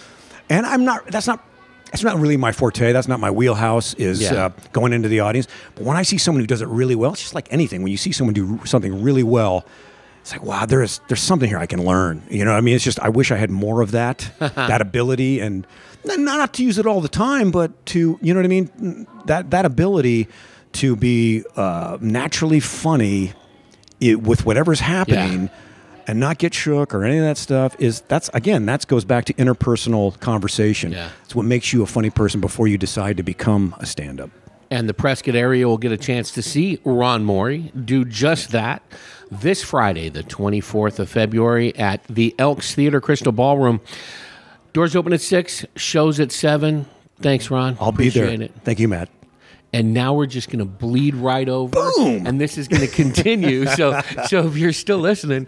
[0.49, 1.07] and I'm not.
[1.07, 1.43] That's not.
[1.91, 2.93] That's not really my forte.
[2.93, 3.93] That's not my wheelhouse.
[3.95, 4.45] Is Yeah.
[4.45, 5.47] uh, going into the audience.
[5.75, 7.81] But when I see someone who does it really well, it's just like anything.
[7.83, 9.65] When you see someone do something really well,
[10.21, 12.23] it's like wow, there's there's something here I can learn.
[12.29, 14.81] You know, what I mean, it's just I wish I had more of that that
[14.81, 15.65] ability, and
[16.05, 19.07] not, not to use it all the time, but to you know what I mean.
[19.25, 20.27] That that ability
[20.73, 23.33] to be uh, naturally funny
[23.99, 25.49] it, with whatever's happening
[26.07, 29.25] and not get shook or any of that stuff is that's again that goes back
[29.25, 30.91] to interpersonal conversation.
[30.91, 31.09] Yeah.
[31.25, 34.29] It's what makes you a funny person before you decide to become a stand-up.
[34.71, 38.81] and the Prescott area will get a chance to see Ron Morey do just that
[39.31, 43.81] this Friday, the 24th of February, at the Elks Theater Crystal Ballroom.
[44.73, 46.85] Doors open at 6, shows at 7.
[47.19, 47.77] Thanks, Ron.
[47.79, 48.29] I'll be there.
[48.29, 48.51] It.
[48.63, 49.09] Thank you, Matt.
[49.73, 51.71] And now we're just going to bleed right over.
[51.71, 52.27] Boom!
[52.27, 53.65] And this is going to continue.
[53.77, 55.47] so, so if you're still listening,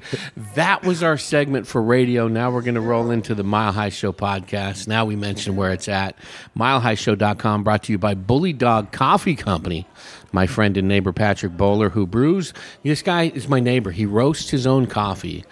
[0.56, 2.30] that was our segment for radio.
[2.30, 4.88] Now we're going to roll into the Mile High Show podcast.
[4.88, 6.16] Now we mentioned where it's at.
[6.58, 9.86] MileHighShow.com brought to you by Bully Dog Coffee Company.
[10.34, 12.54] My friend and neighbor Patrick Bowler, who brews.
[12.84, 13.92] This guy is my neighbor.
[13.92, 15.46] He roasts his own coffee.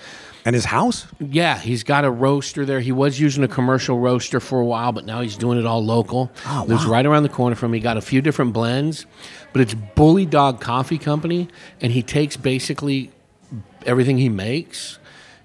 [0.44, 1.06] And his house?
[1.20, 2.80] Yeah, he's got a roaster there.
[2.80, 5.86] He was using a commercial roaster for a while, but now he's doing it all
[5.86, 6.32] local.
[6.48, 6.92] Oh, Lives wow.
[6.92, 7.80] right around the corner from me.
[7.80, 9.06] Got a few different blends,
[9.54, 11.48] but it's Bully Dog Coffee Company,
[11.80, 13.12] and he takes basically
[13.86, 14.98] everything he makes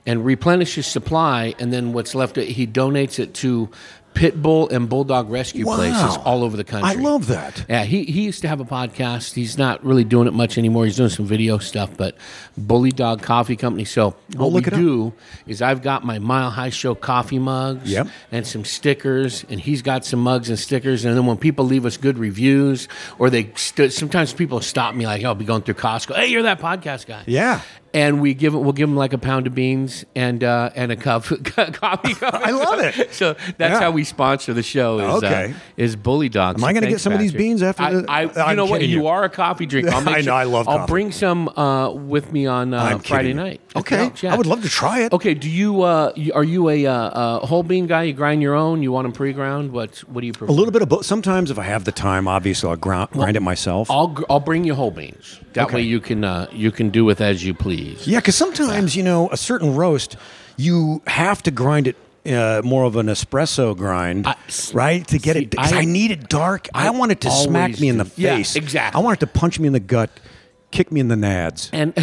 [0.07, 3.69] and replenishes supply, and then what's left, he donates it to
[4.17, 5.77] pit bull and bulldog rescue Wow.
[5.77, 6.89] places all over the country.
[6.91, 7.65] I love that.
[7.69, 9.35] Yeah, he, he used to have a podcast.
[9.35, 10.87] He's not really doing it much anymore.
[10.87, 12.17] He's doing some video stuff, but
[12.59, 13.85] Bully Dog Coffee Company.
[13.85, 14.75] So what we it up.
[14.75, 15.13] do
[15.47, 18.09] is I've got my Mile High Show coffee mugs Yep.
[18.33, 21.05] and some stickers, and he's got some mugs and stickers.
[21.05, 22.89] And then when people leave us good reviews,
[23.19, 26.15] or they st- sometimes people stop me like, "Oh, I'll be going through Costco.
[26.17, 27.61] Hey, you're that podcast guy." Yeah.
[27.95, 28.53] And we give.
[28.53, 32.15] We'll give them like a pound of beans and uh, and a cup coffee.
[32.15, 32.35] Cup.
[32.35, 33.11] I love it.
[33.17, 33.81] So that's Yeah.
[33.81, 34.99] how we sponsor the show.
[34.99, 35.53] Is, Okay.
[35.53, 36.59] uh, is Bully Dog.
[36.59, 38.67] Am I gonna get some of these beans after I, the- I, you I'm know
[38.67, 38.83] what?
[38.83, 39.07] You you.
[39.07, 39.93] are a coffee drinker.
[39.93, 40.91] I'll make I know, sure- I love I'll coffee.
[40.91, 43.37] bring some uh, with me on uh, I'm Friday kidding.
[43.37, 43.61] night.
[43.69, 44.13] at the Okay.
[44.23, 44.35] Yeah.
[44.35, 45.13] I would love to try it.
[45.13, 45.35] Okay.
[45.35, 45.83] Do you?
[45.83, 48.05] Uh, you- are you a, uh, uh whole bean guy?
[48.05, 48.83] You grind your own?
[48.83, 49.73] You want them pre-ground?
[49.73, 49.99] What?
[50.09, 50.51] What do you prefer?
[50.51, 51.05] A little bit of both.
[51.07, 53.91] Sometimes, if I have the time, obviously, I'll grind, grind it myself.
[53.91, 55.41] I'll gr- I'll bring you whole beans.
[55.55, 55.77] That Okay.
[55.77, 58.07] way you can uh, you can do with as you please.
[58.07, 60.17] Yeah, because sometimes you know a certain roast,
[60.57, 64.35] you have to grind it uh, more of an espresso grind, I-
[64.73, 65.07] right?
[65.09, 66.69] To get see, it, because I, I- need it dark.
[66.75, 68.11] I, I want it to smack always me in the do.
[68.17, 68.57] Yeah, face.
[68.57, 69.01] exactly.
[69.01, 70.11] I want it to punch me in the gut,
[70.71, 71.71] kick me in the nads.
[71.73, 71.95] and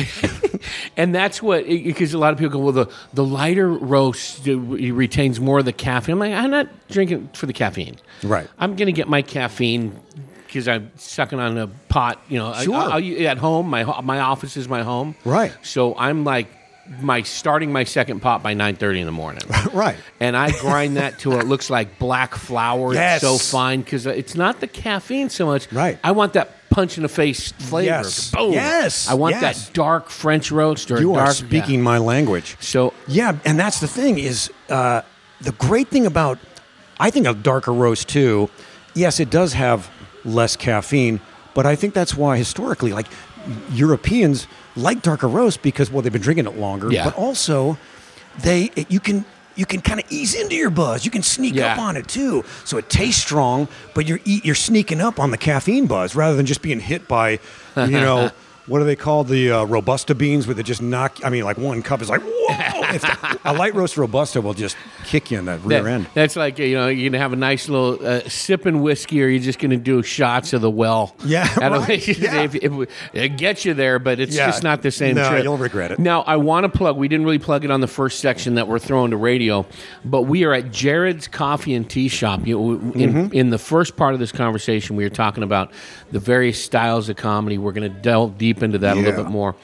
[0.97, 4.57] and that's what because a lot of people go well the the lighter roast uh,
[4.57, 6.13] retains more of the caffeine.
[6.13, 7.97] I'm like I'm not drinking for the caffeine.
[8.23, 8.47] Right.
[8.57, 9.99] I'm gonna get my caffeine
[10.47, 12.21] because I'm sucking on a pot.
[12.29, 12.75] You know, Sure.
[12.75, 15.15] I, I, at home my my office is my home.
[15.25, 15.53] Right.
[15.61, 16.47] So I'm like
[17.01, 19.41] my starting my second pot by 9:30 in the morning.
[19.73, 19.95] Right.
[20.19, 22.93] And I grind that till it looks like black flour.
[22.93, 23.23] Yes.
[23.23, 25.71] It's so fine because it's not the caffeine so much.
[25.71, 25.97] Right.
[26.03, 27.85] I want that punch in the face flavor.
[27.85, 28.31] Yes.
[28.31, 28.53] Boom.
[28.53, 29.07] Yes.
[29.09, 29.67] I want Yes.
[29.67, 32.57] that dark French roast or You dark, are speaking my language.
[32.59, 35.01] So Yeah, and that's the thing is uh,
[35.41, 36.39] the great thing about
[36.99, 38.49] I think a darker roast too.
[38.95, 39.89] Yes, it does have
[40.25, 41.19] less caffeine,
[41.53, 43.07] but I think that's why historically, like
[43.71, 47.05] Europeans like darker roast because well they've been drinking it longer, Yeah.
[47.05, 47.77] but also
[48.41, 51.05] they it, you can you can kind of ease into your buzz.
[51.05, 51.73] You can sneak Yeah.
[51.73, 55.37] up on it too, so it tastes strong, but you're you're sneaking up on the
[55.37, 57.39] caffeine buzz rather than just being hit by,
[57.75, 58.31] you know.
[58.65, 59.27] What are they called?
[59.27, 61.17] The uh, robusta beans, where they just knock.
[61.23, 62.79] I mean, like one cup is like whoa.
[62.93, 66.07] The- a light roast robusta will just kick you in the rear that- end.
[66.13, 69.41] that's like you know you're gonna have a nice little uh, sipping whiskey, or you're
[69.41, 71.15] just gonna do shots of the well.
[71.25, 72.43] Yeah, right, yeah.
[72.43, 74.45] if- if- it gets you there, but it's Yeah.
[74.47, 75.15] just not the same.
[75.15, 75.43] No, trip.
[75.43, 75.99] you'll regret it.
[75.99, 76.95] Now I want to plug.
[76.97, 79.65] We didn't really plug it on the first section that we're throwing to radio,
[80.05, 82.45] but we are at Jarrod's Coffee and Tea Shop.
[82.45, 83.33] You know, in, Mm-hmm.
[83.33, 85.71] in the first part of this conversation, we were talking about
[86.11, 87.57] the various styles of comedy.
[87.57, 89.55] We're going to delve deep into that a little bit more.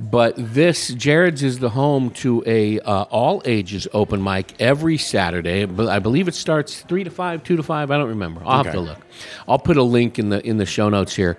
[0.00, 5.64] But this Jarrod's is the home to a uh, all ages open mic every Saturday.
[5.64, 7.90] But I believe it starts three to five, two to five.
[7.90, 8.40] I don't remember.
[8.44, 8.98] I'll have to look.
[9.48, 11.36] I'll put a link in the in the show notes here.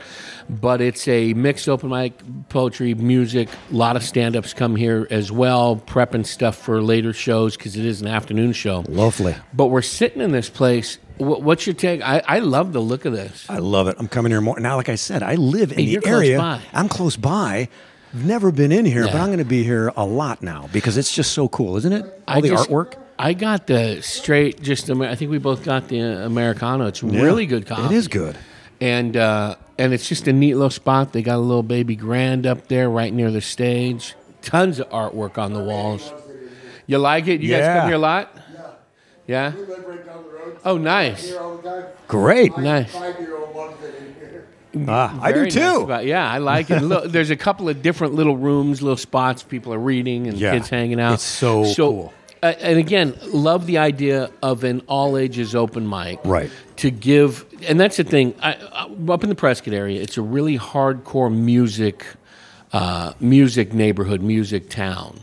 [0.49, 2.13] But it's a mixed open mic,
[2.49, 3.47] poetry, music.
[3.71, 7.77] A lot of stand ups come here as well, prepping stuff for later shows because
[7.77, 8.83] it is an afternoon show.
[8.89, 9.35] Lovely.
[9.53, 10.97] But we're sitting in this place.
[11.19, 12.01] Wh- What's your take?
[12.01, 13.45] I, I love the look of this.
[13.49, 13.95] I love it.
[13.99, 14.75] I'm coming here more now.
[14.77, 16.37] Like I said, I live in Hey, the you're close area.
[16.37, 16.61] by.
[16.73, 17.69] I'm close by.
[18.13, 20.97] I've never been in here, but I'm going to be here a lot now because
[20.97, 22.03] it's just so cool, isn't it?
[22.27, 22.95] All I the just- artwork.
[23.21, 26.85] I got the straight, just Amer- I think we both got the uh, Americano.
[26.87, 27.93] It's really good coffee.
[27.93, 28.37] It is good.
[28.79, 31.11] and uh, and it's just a neat little spot.
[31.11, 34.15] They got a little baby grand up there right near the stage.
[34.41, 36.13] Tons of artwork on the walls.
[36.87, 37.41] You like it?
[37.41, 38.33] You guys come here a lot?
[39.27, 39.51] Yeah.
[39.53, 39.65] We
[40.65, 40.75] live right down the road.
[40.75, 41.27] Oh, nice.
[41.27, 41.85] Here all the time.
[42.07, 42.57] Great.
[42.57, 42.91] Nice.
[42.91, 44.85] Five-year-old ones that in.
[44.87, 45.81] Ah, I do Very nice too.
[45.81, 46.81] about- yeah, I like it.
[46.83, 49.41] Look, there's a couple of different little rooms, little spots.
[49.41, 50.53] People are reading and Yeah.
[50.53, 51.15] kids hanging out.
[51.15, 52.13] It's so cool.
[52.43, 56.19] Uh, and again, love the idea of an all ages open mic.
[56.23, 56.51] Right.
[56.77, 58.35] To give, and that's the thing.
[58.41, 62.05] I, I, up in the Prescott area, it's a really hardcore music,
[62.71, 65.19] uh, music neighborhood, music town.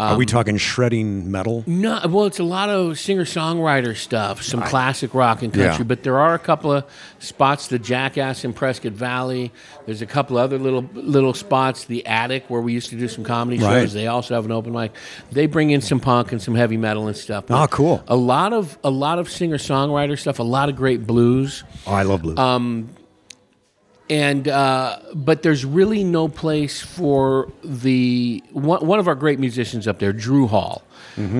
[0.00, 1.64] Are we talking shredding metal?
[1.66, 5.82] No, well, it's a lot of singer songwriter stuff, some classic rock and country, Yeah.
[5.82, 6.84] but there are a couple of
[7.18, 7.66] spots.
[7.66, 9.50] The Jackass in Prescott Valley.
[9.86, 11.86] There's a couple other little little spots.
[11.86, 13.80] The Attic, where we used to do some comedy Right.
[13.82, 13.92] shows.
[13.92, 14.92] They also have an open mic.
[15.32, 17.44] They bring in some punk and some heavy metal and stuff.
[17.50, 18.02] Ah, cool.
[18.06, 20.38] A lot of a lot of singer songwriter stuff.
[20.38, 21.64] A lot of great blues.
[21.86, 22.38] Oh, I love blues.
[24.10, 29.86] And uh, but there's really no place for the one, one of our great musicians
[29.86, 30.82] up there, Drew Hall,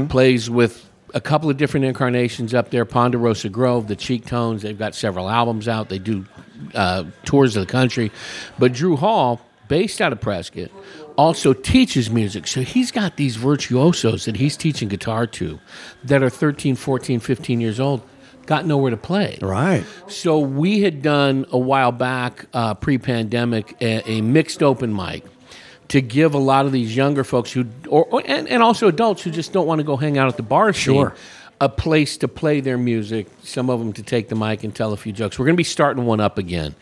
[0.08, 2.84] plays with a couple of different incarnations up there.
[2.84, 4.62] Ponderosa Grove, the Cheek Tones.
[4.62, 5.88] They've got several albums out.
[5.88, 6.26] They do
[6.74, 8.10] uh, tours of the country,
[8.58, 10.70] but Drew Hall, based out of Prescott.
[11.16, 12.46] Also teaches music.
[12.46, 15.58] So he's got these virtuosos that he's teaching guitar to
[16.04, 18.02] that are 13, 14, 15 years old,
[18.48, 19.38] got nowhere to play.
[19.42, 19.84] right.
[20.08, 25.22] So we had done a while back, uh, pre-pandemic, a, a mixed open mic
[25.88, 29.22] to give a lot of these younger folks who, or, or- and, and also adults
[29.22, 31.14] who just don't want to go hang out at the bar scene, Sure.
[31.60, 33.26] A place to play their music.
[33.42, 35.38] Some of them to take the mic and tell a few jokes.
[35.38, 36.74] We're going to be starting one up again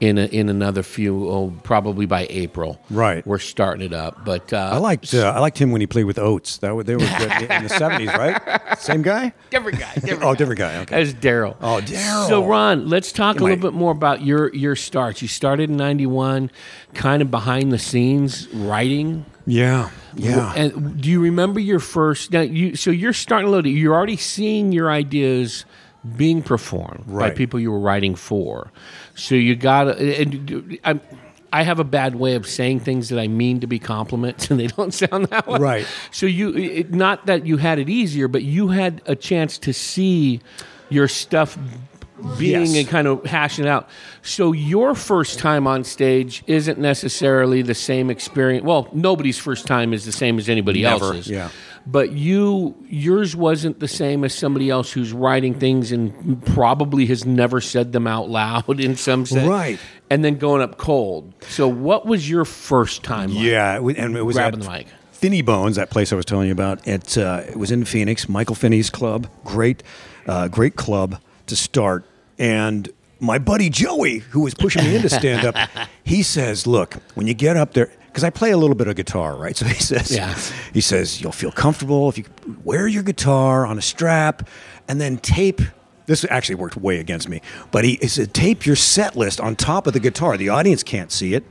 [0.00, 2.80] in a, in another few, oh, probably by April.
[2.90, 3.24] Right.
[3.24, 6.04] We're starting it up, but uh, I liked uh, I liked him when he played
[6.04, 6.56] with Oates.
[6.58, 8.40] That was, they were good in the seventies, right?
[8.78, 9.32] Same guy?
[9.50, 9.94] different guy.
[9.94, 10.34] Different Oh, guy.
[10.34, 10.76] different guy.
[10.78, 11.00] Okay.
[11.00, 11.56] As Daryl.
[11.60, 12.28] Oh, Daryl.
[12.28, 15.22] So Ron, let's talk a Am I- little bit more about your your starts.
[15.22, 16.50] You started in '91,
[16.94, 19.26] kind of behind the scenes writing.
[19.46, 20.52] Yeah, yeah.
[20.54, 22.32] And do you remember your first?
[22.32, 23.70] Now you so you're starting to load it.
[23.70, 25.64] You're already seeing your ideas
[26.16, 28.70] being performed by people you were writing for.
[29.14, 30.78] So you got to.
[30.84, 31.00] I'm,
[31.52, 34.58] I have a bad way of saying things that I mean to be compliments, and
[34.58, 35.60] they don't sound that way.
[35.60, 35.86] Right.
[36.10, 39.72] So you, it, not that you had it easier, but you had a chance to
[39.72, 40.40] see
[40.90, 41.56] your stuff
[42.38, 42.76] being Yes.
[42.76, 43.88] and kind of hashing it out.
[44.22, 48.64] So your first time on stage isn't necessarily the same experience.
[48.64, 51.28] Well, nobody's first time is the same as anybody Never, else's.
[51.28, 51.50] yeah.
[51.86, 57.26] But you, yours wasn't the same as somebody else who's writing things and probably has
[57.26, 59.46] never said them out loud in some sense.
[59.46, 59.78] Right.
[60.08, 61.34] And then going up cold.
[61.48, 63.34] So what was your first time?
[63.34, 63.44] like?
[63.44, 64.86] Yeah, and it was Grabbing at the mic.
[65.12, 66.86] Finney Bones, that place I was telling you about.
[66.86, 68.28] It uh, it was in Phoenix.
[68.28, 69.82] Michael Finney's club, great,
[70.26, 72.04] uh, great club to start.
[72.38, 72.88] And
[73.20, 75.56] my buddy Joey, who was pushing me into stand up,
[76.04, 78.94] he says, "Look, when you get up there." Because I play a little bit of
[78.94, 79.56] guitar, right?
[79.56, 80.38] So he says, Yeah.
[80.72, 82.24] he says you'll feel comfortable if you
[82.62, 84.48] wear your guitar on a strap,
[84.88, 85.60] and then tape.
[86.06, 87.40] This actually worked way against me,
[87.72, 90.36] but he, he said tape your set list on top of the guitar.
[90.36, 91.42] The audience can't see it,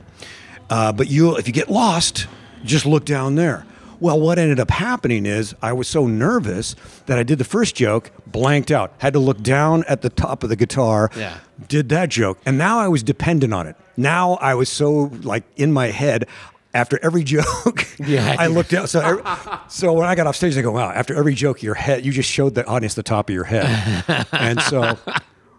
[0.70, 2.28] uh, but you, if you get lost,
[2.64, 3.66] just look down there.
[4.00, 6.74] Well, what ended up happening is I was so nervous
[7.06, 10.42] that I did the first joke, blanked out, had to look down at the top
[10.42, 11.38] of the guitar, Yeah.
[11.68, 13.76] did that joke, and now I was dependent on it.
[13.96, 16.26] Now I was so like in my head.
[16.76, 18.34] After every joke, Yeah.
[18.36, 18.88] I looked out.
[18.88, 19.22] So, every-
[19.68, 22.10] so when I got off stage, I go, "Wow!" After every joke, your head, you
[22.10, 24.98] just showed the audience the top of your head, and so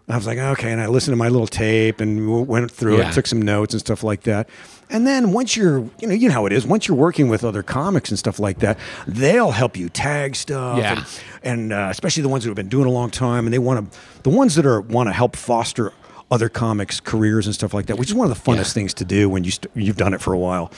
[0.08, 0.70] I was like, okay.
[0.70, 3.10] And I listened to my little tape and went through Yeah.
[3.10, 4.48] it, took some notes and stuff like that.
[4.88, 6.64] And then once you're, you know, you know how it is.
[6.64, 10.78] Once you're working with other comics and stuff like that, they'll help you tag stuff.
[10.78, 11.04] Yeah.
[11.42, 13.58] And, and uh, especially the ones who have been doing a long time, and they
[13.58, 15.92] want to, the ones that are want to help foster
[16.30, 18.62] other comics' careers and stuff like that, which is one of the funnest Yeah.
[18.74, 20.70] things to do when you st- you've done it for a while,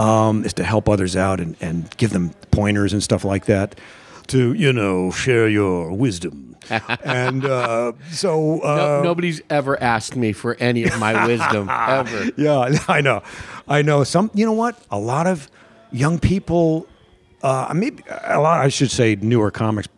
[0.00, 3.76] um, is to help others out and, and give them pointers and stuff like that.
[4.28, 6.53] To you know, share your wisdom,
[7.04, 12.30] and uh, so uh, No, nobody's ever asked me for any of my wisdom ever.
[12.36, 13.22] yeah, I know.
[13.68, 14.04] I know.
[14.04, 14.78] Some, you know what?
[14.90, 15.50] A lot of
[15.92, 16.86] young people,
[17.42, 19.88] uh, maybe a lot, I should say newer comics,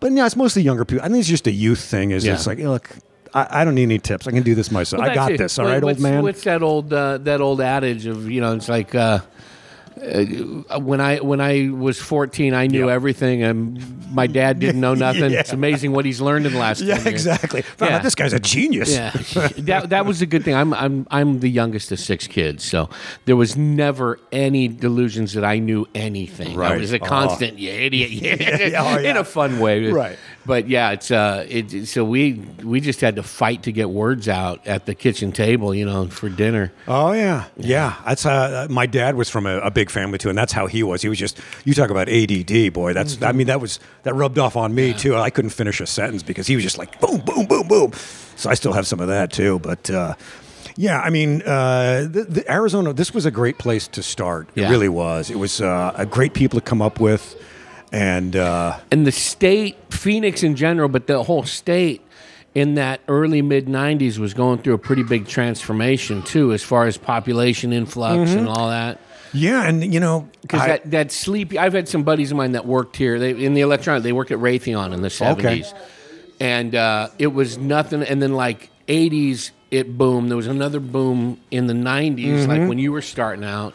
[0.00, 1.04] but yeah, it's mostly younger people.
[1.04, 2.10] I think it's just a youth thing.
[2.12, 2.34] Is Yeah.
[2.34, 2.90] it's like, look,
[3.34, 4.26] I, I don't need any tips.
[4.26, 5.02] I can do this myself.
[5.02, 5.38] Well, I got it.
[5.38, 5.58] this.
[5.58, 6.22] All right, old man.
[6.22, 8.54] What's that old uh, that old adage of you know?
[8.54, 8.94] It's like
[9.96, 12.92] uh, when I when I was fourteen, I knew Yeah.
[12.92, 15.30] everything, and my dad didn't know nothing.
[15.32, 15.40] Yeah.
[15.40, 16.80] It's amazing what he's learned in the last.
[16.82, 17.26] yeah, 10 years.
[17.26, 17.62] exactly.
[17.62, 17.96] Found Yeah.
[17.96, 18.92] out this guy's a genius.
[18.94, 19.10] Yeah,
[19.58, 20.54] that that was a good thing.
[20.54, 22.90] I'm I'm I'm the youngest of six kids, so
[23.24, 26.56] there was never any delusions that I knew anything.
[26.56, 26.76] Right.
[26.76, 27.06] It was a Oh.
[27.06, 30.18] constant, yeah, idiot, yeah, Oh, in a fun way, Right.
[30.46, 31.86] But yeah, it's uh, it.
[31.86, 35.74] So we we just had to fight to get words out at the kitchen table,
[35.74, 36.72] you know, for dinner.
[36.86, 37.96] Oh yeah, yeah.
[38.06, 40.82] That's uh, my dad was from a, a big family too, and that's how he
[40.82, 41.02] was.
[41.02, 42.92] He was just you talk about ADD, boy.
[42.92, 45.16] That's I mean that was that rubbed off on me too.
[45.16, 47.92] I couldn't finish a sentence because he was just like boom, boom, boom, boom.
[48.36, 49.90] So I still have some of that too, but.
[49.90, 50.14] Uh,
[50.78, 52.92] yeah, I mean, uh, the, the Arizona.
[52.92, 54.48] This was a great place to start.
[54.54, 54.68] Yeah.
[54.68, 55.30] It really was.
[55.30, 57.34] It was uh, a great people to come up with,
[57.92, 62.02] and uh, and the state, Phoenix in general, but the whole state
[62.54, 66.86] in that early mid 90s was going through a pretty big transformation too, as far
[66.86, 68.38] as population influx Mm-hmm.
[68.38, 68.98] and all that.
[69.32, 72.64] Yeah, and you know, Because that, that sleepy, I've had some buddies of mine that
[72.64, 73.18] worked here.
[73.18, 74.02] They in the electronic.
[74.02, 75.74] They worked at Raytheon in the seventies,
[76.40, 78.02] and uh, it was nothing.
[78.02, 80.30] And then like eighties, it boomed.
[80.30, 82.50] There was another boom in the 90s Mm-hmm.
[82.50, 83.74] like when you were starting out.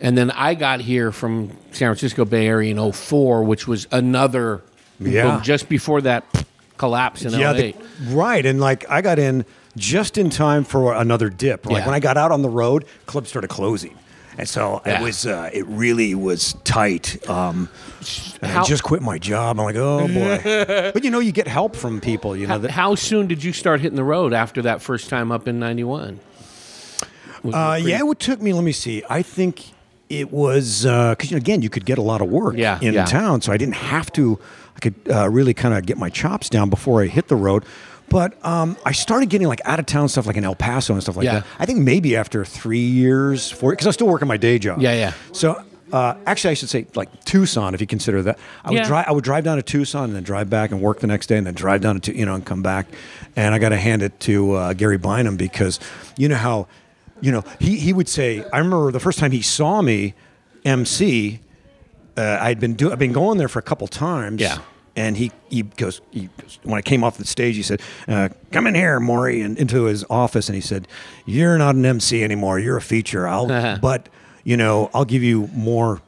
[0.00, 4.62] And then I got here from San Francisco Bay Area in 04, which was another
[4.98, 5.22] Yeah.
[5.36, 6.24] boom just before that
[6.78, 7.56] collapse in yeah, LA.
[7.58, 7.74] the-
[8.08, 8.44] right.
[8.46, 9.44] And like I got in
[9.76, 11.66] just in time for another dip.
[11.66, 11.86] Like Yeah.
[11.86, 13.94] when I got out on the road, clubs started closing.
[14.38, 15.00] And so Yeah.
[15.00, 17.18] it was, uh, it really was tight.
[17.28, 17.68] Um,
[18.42, 19.58] How- I just quit my job.
[19.60, 20.40] I'm like, oh boy.
[20.94, 22.34] but you know, you get help from people.
[22.34, 25.30] You know, how, how soon did you start hitting the road after that first time
[25.30, 26.20] up in 91?
[27.44, 28.52] Uh, pretty- yeah, it took me.
[28.54, 29.02] Let me see.
[29.10, 29.72] I think
[30.10, 32.92] it was because you know, again, you could get a lot of work Yeah, in
[32.94, 33.04] yeah.
[33.06, 34.38] town, so I didn't have to.
[34.76, 37.64] I could uh, really kind of get my chops down before I hit the road.
[38.08, 41.00] But um, I started getting like out of town stuff, like in El Paso and
[41.02, 41.34] stuff like Yeah.
[41.40, 41.46] that.
[41.60, 44.82] I think maybe after three years, four, because I was still working my day job.
[44.82, 45.12] Yeah, yeah.
[45.32, 45.62] So.
[45.92, 48.38] Uh, actually, I should say like Tucson, if you consider that.
[48.64, 49.06] I would drive.
[49.08, 51.36] I would drive down to Tucson and then drive back and work the next day,
[51.36, 52.86] and then drive down to you know and come back.
[53.34, 55.80] And I got to hand it to uh, Gary Bynum because
[56.16, 56.68] you know how,
[57.20, 58.44] you know he he would say.
[58.52, 60.14] I remember the first time he saw me,
[60.64, 61.40] MC.
[62.16, 64.40] Uh, I'd been do, I've been going there for a couple times.
[64.40, 64.58] Yeah.
[64.96, 68.28] And he, he goes, he goes, when I came off the stage, he said, uh,
[68.50, 70.48] Come in here, Morey, and into his office.
[70.48, 70.88] And he said,
[71.24, 72.58] You're not an MC anymore.
[72.58, 73.26] You're a feature.
[73.28, 73.46] I'll,
[73.80, 74.08] but,
[74.42, 76.02] you know, I'll give you more,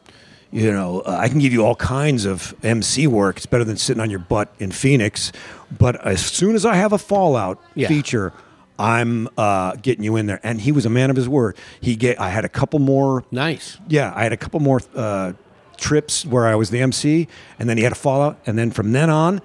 [0.50, 3.36] you know, uh, I can give you all kinds of MC work.
[3.36, 5.30] It's better than sitting on your butt in Phoenix.
[5.78, 7.86] But as soon as I have a Fallout Yeah.
[7.88, 8.32] feature,
[8.78, 10.40] I'm uh, getting you in there.
[10.42, 11.56] And he was a man of his word.
[11.80, 13.78] He get, I had a couple more Nice.
[13.88, 15.32] yeah, I had a couple more uh,
[15.76, 18.92] trips where I was the MC, and then he had a fallout, and then from
[18.92, 19.40] then on,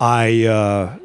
[0.00, 0.96] I uh,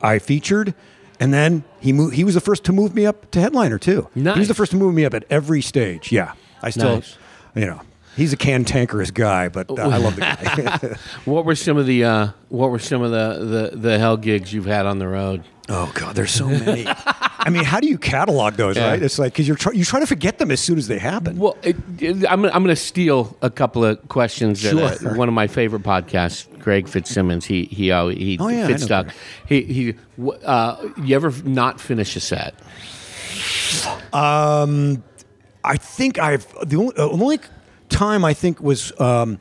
[0.00, 0.74] I featured,
[1.20, 2.14] and then he moved.
[2.14, 4.08] He was the first to move me up to headliner too.
[4.14, 6.10] He was the first to move me up at every stage.
[6.12, 6.32] Yeah,
[6.62, 7.16] I still, Nice.
[7.54, 7.80] you know,
[8.16, 10.96] he's a cantankerous guy, but uh, I love the guy.
[11.24, 14.52] What were some of the uh, What were some of the, the the hell gigs
[14.52, 15.44] you've had on the road?
[15.68, 16.86] oh God, there's so many.
[16.86, 18.76] I mean, how do you catalog those?
[18.76, 18.90] Yeah.
[18.90, 19.02] Right?
[19.02, 21.38] It's like because you're try- you try to forget them as soon as they happen.
[21.38, 24.62] Well, it, it- I'm I'm going to steal a couple of questions.
[24.62, 25.14] That, uh, Sure.
[25.16, 27.44] one of my favorite podcasts, Greg Fitzsimmons.
[27.44, 29.04] He he uh, he Oh, yeah, know
[29.48, 29.94] He he.
[30.44, 32.54] Uh, you ever not finish a set?
[34.12, 35.02] Um.
[35.64, 37.40] I think I've the only, uh, only
[37.96, 39.38] time I think was um,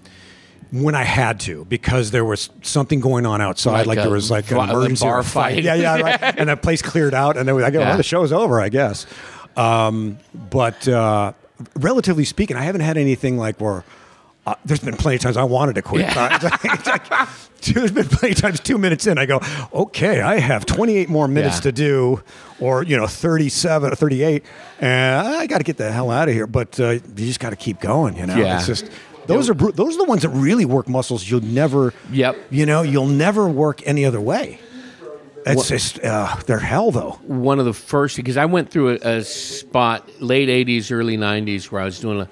[0.72, 4.32] when I had to because there was something going on outside, Like like, there was
[4.32, 5.64] like an emergency bar a fight.
[5.64, 6.20] Yeah, yeah, right.
[6.40, 7.90] and the place cleared out, and then I go, Yeah.
[7.90, 9.06] well, the show's over, I guess.
[9.58, 11.34] Um, but uh,
[11.76, 13.84] relatively speaking, I haven't had anything like where.
[14.46, 16.06] Uh, there's been plenty of times I wanted to quit.
[16.16, 17.30] Uh, like- it's like-
[17.74, 19.42] there's been plenty of times two minutes in, I go,
[19.74, 21.62] okay, I have 28 more minutes Yeah.
[21.62, 22.24] to do,
[22.60, 24.44] or you know, 37 or 38,
[24.80, 26.46] and I got to get the hell out of here.
[26.46, 28.18] But uh, you just got to keep going.
[28.18, 28.58] You know, Yeah.
[28.58, 28.90] it's just
[29.26, 31.28] those are those are the ones that really work muscles.
[31.28, 32.38] You'll never, Yep.
[32.52, 34.60] you know, you'll never work any other way.
[35.48, 37.20] It's just uh, they're hell though.
[37.24, 41.72] one of the first because I went through a, a spot late '80s, early '90s
[41.72, 42.30] where I was doing a,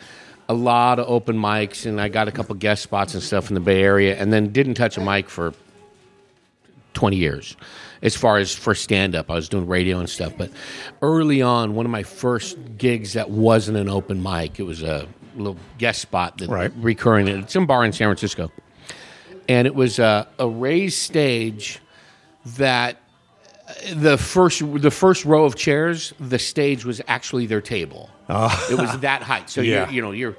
[0.54, 3.56] a lot of open mics and I got a couple guest spots and stuff in
[3.56, 5.54] the Bay Area, and then didn't touch a mic for
[6.94, 7.58] 20 years.
[8.04, 10.34] As far as for stand up, I was doing radio and stuff.
[10.38, 10.52] But
[11.02, 15.08] early on, one of my first gigs that wasn't an open mic, it was a
[15.36, 16.72] little guest spot that Right.
[16.78, 18.52] recurring at some bar in San Francisco,
[19.50, 21.80] and it was a, a raised stage
[22.58, 22.98] that
[23.96, 28.10] the first the first row of chairs, the stage was actually their table.
[28.30, 29.50] It was that height.
[29.50, 29.90] So Yeah.
[29.90, 30.36] you know you're,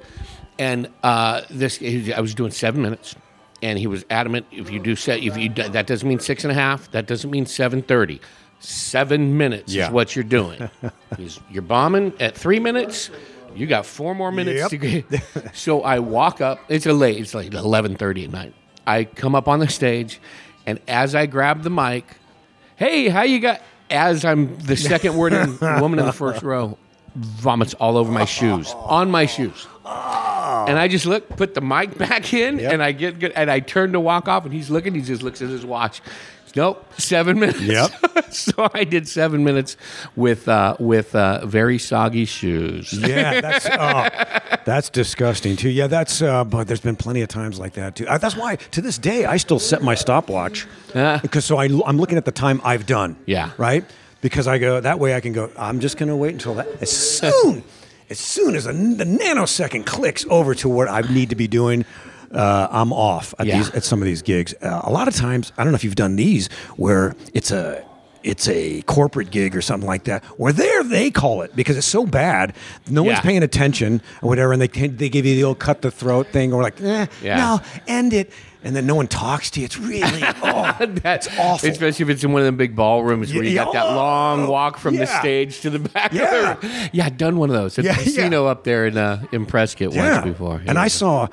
[0.59, 3.15] and uh, this I was doing seven minutes,
[3.61, 4.45] and he was adamant.
[4.51, 6.89] If you do set, if you that doesn't mean six and a half.
[6.91, 8.21] That doesn't mean seven thirty.
[8.59, 9.87] Seven minutes Yeah.
[9.87, 10.69] is what you're doing.
[11.17, 13.11] He's, you're bombing at three minutes.
[13.55, 14.69] You got four more minutes Yep.
[14.71, 15.05] to get.
[15.55, 16.59] so I walk up.
[16.67, 17.17] It's a late.
[17.19, 18.53] It's like eleven thirty at night.
[18.87, 20.19] I come up on the stage,
[20.65, 22.05] and as I grab the mic,
[22.75, 23.61] hey, how you got?
[23.89, 26.77] As I'm the second word in, woman in the first row
[27.15, 29.67] vomits all over my shoes, on my shoes.
[29.85, 32.73] And I just look, put the mic back in, Yep.
[32.73, 34.95] and I get good, and I turn to walk off, and he's looking.
[34.95, 36.01] He just looks at his watch.
[36.55, 37.59] Nope, seven minutes.
[37.61, 37.91] Yep.
[38.33, 39.75] so I did seven minutes
[40.15, 42.93] with uh, with uh, very soggy shoes.
[42.93, 45.69] Yeah, that's oh, that's disgusting too.
[45.69, 46.21] Yeah, that's.
[46.21, 48.07] Uh, but there's been plenty of times like that too.
[48.07, 51.19] Uh, that's why to this day I still set my stopwatch Ah.
[51.21, 53.17] because so I, I'm looking at the time I've done.
[53.25, 53.51] Yeah.
[53.57, 53.83] Right.
[54.25, 55.51] Because I go that way I can go.
[55.55, 57.63] I'm just going to wait until that as soon
[58.09, 61.85] as soon as a, the nanosecond clicks over to what I need to be doing.
[62.31, 63.57] Uh, I'm off at Yeah.
[63.57, 64.55] these at some of these gigs.
[64.63, 67.85] Uh, a lot of times, I don't know if you've done these where it's a
[68.23, 70.23] it's a corporate gig or something like that.
[70.39, 72.55] Where there they call it because it's so bad,
[72.89, 75.91] no one's paying attention or whatever, and they they give you the old cut the
[75.91, 77.37] throat thing or like, eh, Yeah.
[77.37, 78.31] no, end it,
[78.65, 79.65] and then no one talks to you.
[79.65, 81.69] It's really oh, That's awful.
[81.69, 83.95] Especially if it's in one of them big ballrooms where you Yeah, got that oh,
[83.95, 86.11] long walk from the stage to the back.
[86.11, 86.53] Yeah.
[86.53, 86.89] Of the.
[86.91, 89.95] Yeah, I've done one of those at Yeah, casino up there in uh, in Prescott
[89.95, 90.61] once before.
[90.65, 91.27] And I saw,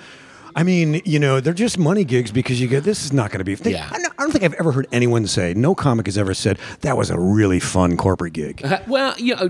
[0.54, 3.38] I mean, you know, they're just money gigs because you go, this is not going
[3.38, 3.54] to be.
[3.54, 3.88] They, Yeah.
[3.90, 6.56] I don't- I don't think I've ever heard anyone say, no comic has ever said,
[6.82, 8.64] that was a really fun corporate gig.
[8.64, 9.48] Uh, well, you know,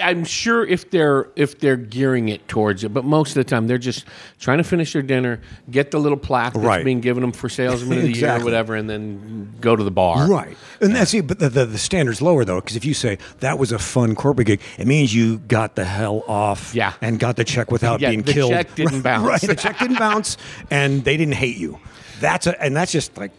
[0.00, 3.66] I'm sure if they're if they're gearing it towards it, but most of the time
[3.66, 4.04] they're just
[4.38, 5.40] trying to finish their dinner,
[5.70, 6.84] get the little plaque that's Right.
[6.84, 9.90] being given them for salesman of the year or whatever, and then go to the
[9.90, 10.28] bar.
[10.28, 10.56] Right.
[10.80, 11.26] And that's it.
[11.26, 14.14] But the, the, the standard's lower, though, because if you say that was a fun
[14.14, 16.92] corporate gig, it means you got the hell off Yeah.
[17.00, 18.52] and got the check without Yeah, being the killed.
[18.52, 19.26] The check didn't Right, bounce.
[19.28, 19.40] Right.
[19.40, 20.36] The check didn't bounce,
[20.70, 21.78] and they didn't hate you.
[22.20, 23.32] That's a, and that's just like,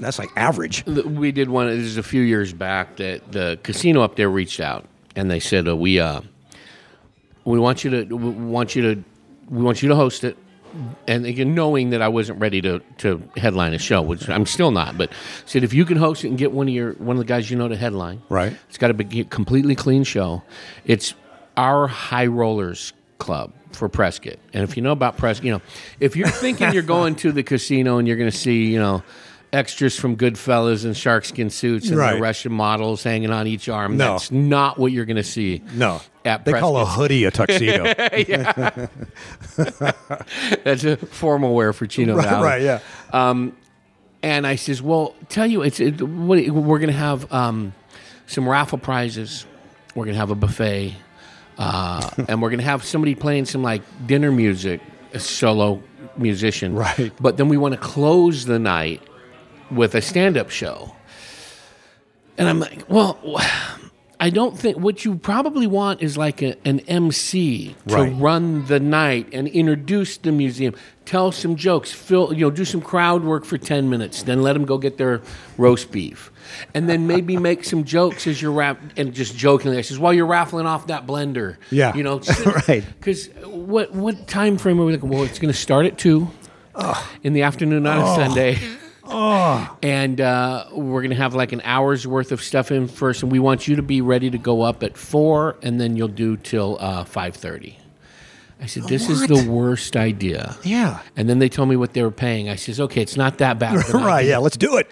[0.00, 0.84] that's like average.
[0.86, 1.68] we did one.
[1.68, 4.84] This is a few years back that the casino up there reached out
[5.16, 6.20] and they said, uh, "We uh,
[7.44, 9.04] we want you to we want you to
[9.48, 10.36] we want you to host it."
[11.06, 14.70] And again, knowing that I wasn't ready to, to headline a show, which I'm still
[14.70, 15.10] not, but
[15.46, 17.50] said if you can host it and get one of your one of the guys
[17.50, 18.54] you know to headline, Right.
[18.68, 20.42] It's got to be a completely clean show.
[20.84, 21.14] It's
[21.56, 25.62] our high rollers club for Prescott, and if you know about Prescott, you know
[25.98, 29.02] if you're thinking you're going to the casino and you're going to see, you know,
[29.56, 32.14] extras from Goodfellas and sharkskin suits and Right.
[32.14, 34.12] the Russian models hanging on each arm, No.
[34.12, 35.62] that's not what you're going to see.
[35.74, 36.00] No.
[36.24, 37.84] At they call a hoodie a tuxedo.
[40.64, 42.44] That's a formal wear for Chino right, Valley.
[42.44, 43.50] right, yeah.
[44.22, 47.72] And I says, "Well, tell you, it's it, what, we're going to have um,
[48.26, 49.46] some raffle prizes.
[49.94, 50.94] We're going to have a buffet,
[51.58, 54.80] uh, and we're going to have somebody playing some like dinner music,
[55.12, 55.82] a solo
[56.16, 56.74] musician.
[56.74, 57.12] Right.
[57.20, 59.02] But then we want to close the night
[59.70, 60.94] with a stand-up show.
[62.38, 63.18] And I'm like, well."
[64.18, 68.14] I don't think what you probably want is like a, an MC to Right.
[68.16, 72.80] run the night and introduce the museum, tell some jokes, fill, you know, do some
[72.80, 75.20] crowd work for 10 minutes, then let them go get their
[75.58, 76.32] roast beef.
[76.72, 80.14] And then maybe make some jokes as you're rap and just jokingly, I says, while
[80.14, 81.58] you're raffling off that blender.
[81.70, 81.94] Yeah.
[81.94, 82.22] You know,
[82.68, 82.84] Right.
[82.98, 85.10] Because what, what time frame are we looking?
[85.10, 86.26] Well, it's going to start at 2
[87.22, 88.16] in the afternoon on a oh.
[88.16, 88.58] Sunday.
[89.08, 93.30] And uh, we're going to have like an hour's worth of stuff in first, and
[93.32, 96.36] we want you to be ready to go up at four, and then you'll do
[96.36, 97.78] till uh, five thirty.
[98.60, 101.00] I said, "This is the worst idea." Yeah.
[101.16, 102.48] And then they told me what they were paying.
[102.48, 104.90] I says, "Okay, it's not that bad." right, yeah, let's do it.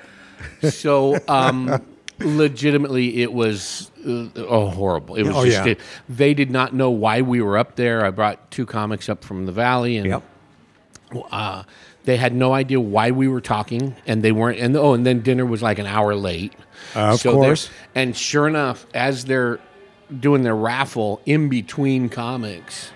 [0.71, 1.83] So, um,
[2.21, 5.17] legitimately, it was uh, oh horrible.
[5.17, 5.73] It was Oh, just yeah.
[5.73, 8.05] it, they did not know why we were up there.
[8.05, 10.23] I brought two comics up from the valley, and Yep.
[11.31, 11.63] uh,
[12.05, 14.59] they had no idea why we were talking, and they weren't.
[14.59, 16.53] And oh, and then dinner was like an hour late.
[16.95, 17.71] Uh, of they're- course.
[17.95, 19.59] And sure enough, as they're
[20.21, 22.91] doing their raffle in between comics,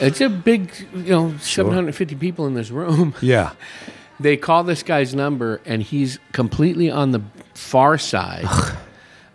[0.00, 3.14] it's a big, you know, 750 people in this room.
[3.22, 3.52] Yeah.
[4.20, 7.22] They call this guy's number, and he's completely on the
[7.54, 8.44] far side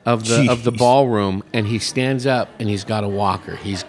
[0.05, 3.57] of the of the ballroom, and he stands up and he's got a walker.
[3.57, 3.83] He's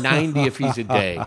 [0.00, 1.22] 90 if he's a day.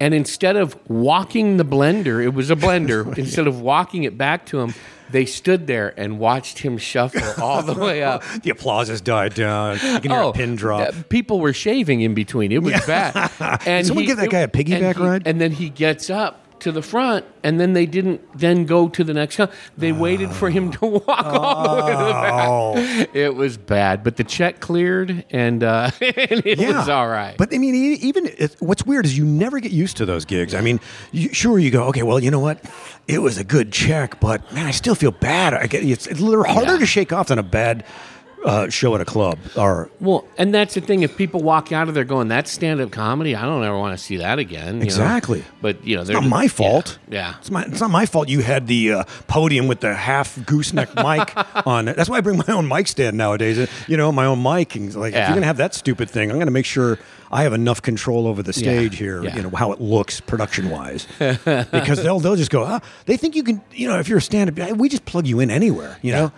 [0.00, 3.16] And instead of walking the blender, it was a blender.
[3.22, 4.74] Instead of walking it back to him,
[5.10, 8.22] they stood there and watched him shuffle all the way up.
[8.42, 9.74] The applause has died down.
[9.74, 10.88] You can hear a pin drop.
[10.88, 12.50] uh, people were shaving in between.
[12.50, 13.30] It was bad.
[13.66, 15.26] And someone give that guy a piggyback he- ride?
[15.26, 19.04] And then he gets up to the front, and then they didn't then go to
[19.04, 19.40] the next.
[19.76, 22.48] They waited for him to walk all the way to the back.
[22.48, 23.06] Oh.
[23.12, 27.36] It was bad, but the check cleared, and, uh, and it was all right.
[27.36, 30.54] But I mean, even it, what's weird is you never get used to those gigs.
[30.54, 30.80] I mean,
[31.12, 32.64] you, sure you go, okay, well, you know what?
[33.08, 35.54] It was a good check, but man, I still feel bad.
[35.54, 36.78] I get it's, it's a little harder Yeah.
[36.78, 37.84] to shake off than a bad
[38.44, 39.38] uh, show at a club.
[39.56, 41.02] Or well, and that's the thing.
[41.02, 44.02] If people walk out of there going, "That's stand-up comedy," I don't ever want to
[44.04, 44.74] see that again.
[44.74, 44.84] you know?
[44.84, 45.44] Exactly.
[45.60, 46.98] But you know, it's they're not my fault.
[47.08, 47.34] Yeah.
[47.38, 50.94] It's, my, it's not my fault you had the uh, podium with the half gooseneck
[50.96, 51.32] mic
[51.66, 51.96] on it.
[51.96, 53.58] That's why I bring my own mic stand nowadays.
[53.58, 54.74] Uh, You know, my own mic.
[54.74, 56.98] And like, if you're going to have that stupid thing, I'm going to make sure
[57.30, 59.36] I have enough control over the stage here, Yeah.
[59.36, 61.06] you know, how it looks production wise.
[61.18, 64.22] because they'll, they'll just go, ah, they think you can, you know, if you're a
[64.22, 66.32] stand up, we just plug you in anywhere, you know?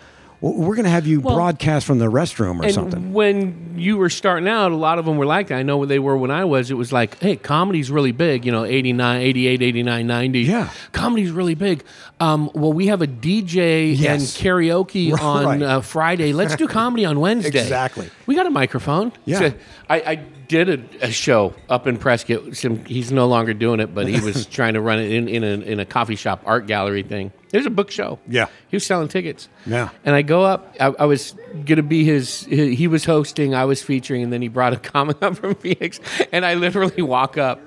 [0.52, 3.12] We're going to have you Well, broadcast from the restroom or and something.
[3.14, 5.56] when you were starting out, a lot of them were like that.
[5.58, 6.70] I know what they were when I was.
[6.70, 10.40] It was like, hey, comedy's really big, you know, 89, 88, 89, 90.
[10.40, 10.70] Yeah.
[10.92, 11.82] Comedy's really big.
[12.20, 15.22] Um, well, we have a DJ and karaoke Right.
[15.22, 16.32] on uh, Friday.
[16.32, 17.62] Let's do comedy on Wednesday.
[17.62, 18.10] Exactly.
[18.26, 19.12] We got a microphone.
[19.24, 19.38] Yeah.
[19.38, 19.54] So
[19.88, 20.16] I, I
[20.48, 22.56] did a, a show up in Prescott.
[22.56, 25.44] Some, he's no longer doing it, but he was trying to run it in, in,
[25.44, 27.32] a, in a coffee shop art gallery thing.
[27.50, 28.18] There's a book show.
[28.28, 28.46] Yeah.
[28.68, 29.48] He was selling tickets.
[29.64, 29.90] Yeah.
[30.04, 30.74] And I go up.
[30.80, 33.54] I, I was going to be his, He he was hosting.
[33.54, 36.00] I was featuring, and then he brought a comic up from Phoenix,
[36.32, 37.60] and I literally walk up,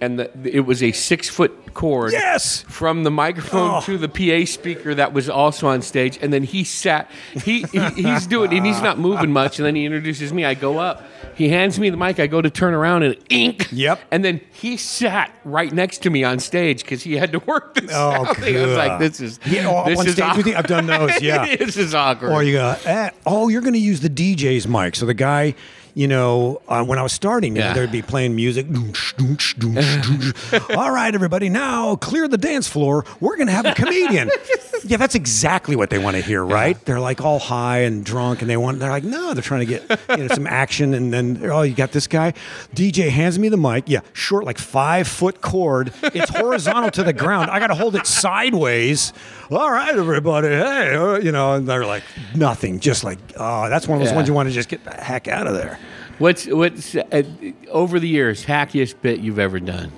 [0.00, 2.12] and the, it was a six foot cord.
[2.12, 2.62] Yes!
[2.62, 3.80] From the microphone Oh.
[3.82, 7.10] to the PA speaker that was also on stage, and then he sat.
[7.44, 10.44] He, he he's doing, and he's not moving much, and then he introduces me.
[10.44, 11.04] I go up.
[11.34, 12.18] He hands me the mic.
[12.20, 13.68] I go to turn around, and ink.
[13.72, 14.00] Yep.
[14.10, 17.74] And then he sat right next to me on stage because he had to work
[17.74, 18.56] this Oh, out thing.
[18.56, 20.56] I was like, this is Yeah, oh, this on is stage with you?
[20.56, 21.56] I've done those, yeah.
[21.56, 22.32] this is awkward.
[22.32, 24.96] Or you go, eh, oh, you're going to use the DJ's mic.
[24.96, 25.54] So the guy,
[25.94, 27.74] you know, uh, when I was starting, you know, Yeah.
[27.74, 28.66] there'd be playing music.
[30.76, 33.04] All right, everybody, now clear the dance floor.
[33.20, 34.30] We're going to have a comedian.
[34.84, 36.82] yeah, that's exactly what they want to hear, right?
[36.84, 38.78] They're like all high and drunk, and they want.
[38.78, 41.74] They're like, no, they're trying to get you know some action, and then oh, you
[41.74, 42.32] got this guy.
[42.74, 43.84] DJ hands me the mic.
[43.88, 45.92] Yeah, short, like five foot cord.
[46.02, 47.50] It's horizontal to the ground.
[47.50, 49.12] I got to hold it sideways.
[49.50, 52.04] All right, everybody, hey, uh, you know, and they're like
[52.36, 54.16] nothing, just like oh, that's one of those Yeah.
[54.16, 55.76] ones you want to just get the heck out of there.
[56.20, 57.22] What's what's uh,
[57.68, 59.90] over the years hackiest bit you've ever done?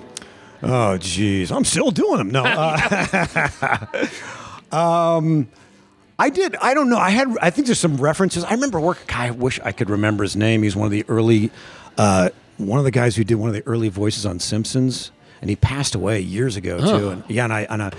[0.63, 2.31] Oh, geez, I'm still doing them.
[2.31, 4.07] No, uh,
[4.71, 5.47] um,
[6.17, 6.55] I did.
[6.55, 6.97] I don't know.
[6.97, 7.27] I had.
[7.39, 8.43] I think there's some references.
[8.43, 9.15] I remember work.
[9.15, 10.63] I wish I could remember his name.
[10.63, 11.51] He's one of the early,
[11.99, 15.49] uh, one of the guys who did one of the early voices on Simpsons, and
[15.51, 17.09] he passed away years ago too.
[17.09, 17.91] And yeah, and I and I,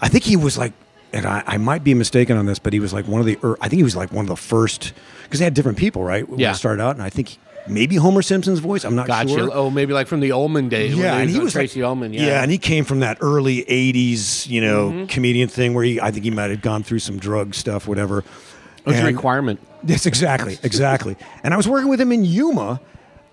[0.00, 0.72] I think he was like.
[1.12, 3.38] And I, I might be mistaken on this, but he was like one of the.
[3.60, 4.92] I think he was like one of the first
[5.24, 6.26] because they had different people, right?
[6.28, 6.52] When Yeah.
[6.52, 7.36] started out, and I think
[7.68, 8.82] maybe Homer Simpson's voice.
[8.84, 9.28] I'm not Gotcha.
[9.28, 9.50] sure.
[9.52, 10.94] Oh, maybe like from the Ullman days.
[10.94, 12.12] Yeah, and he was like- Tracey Ullman.
[12.14, 12.20] Yeah.
[12.22, 12.42] Mm-hmm.
[12.44, 16.24] and he came from that early '80s, you know, comedian thing where he, I think
[16.24, 18.20] he might have gone through some drug stuff, whatever.
[18.20, 19.60] it was a requirement.
[19.84, 21.16] Yes, exactly, exactly.
[21.44, 22.80] and I was working with him in Yuma,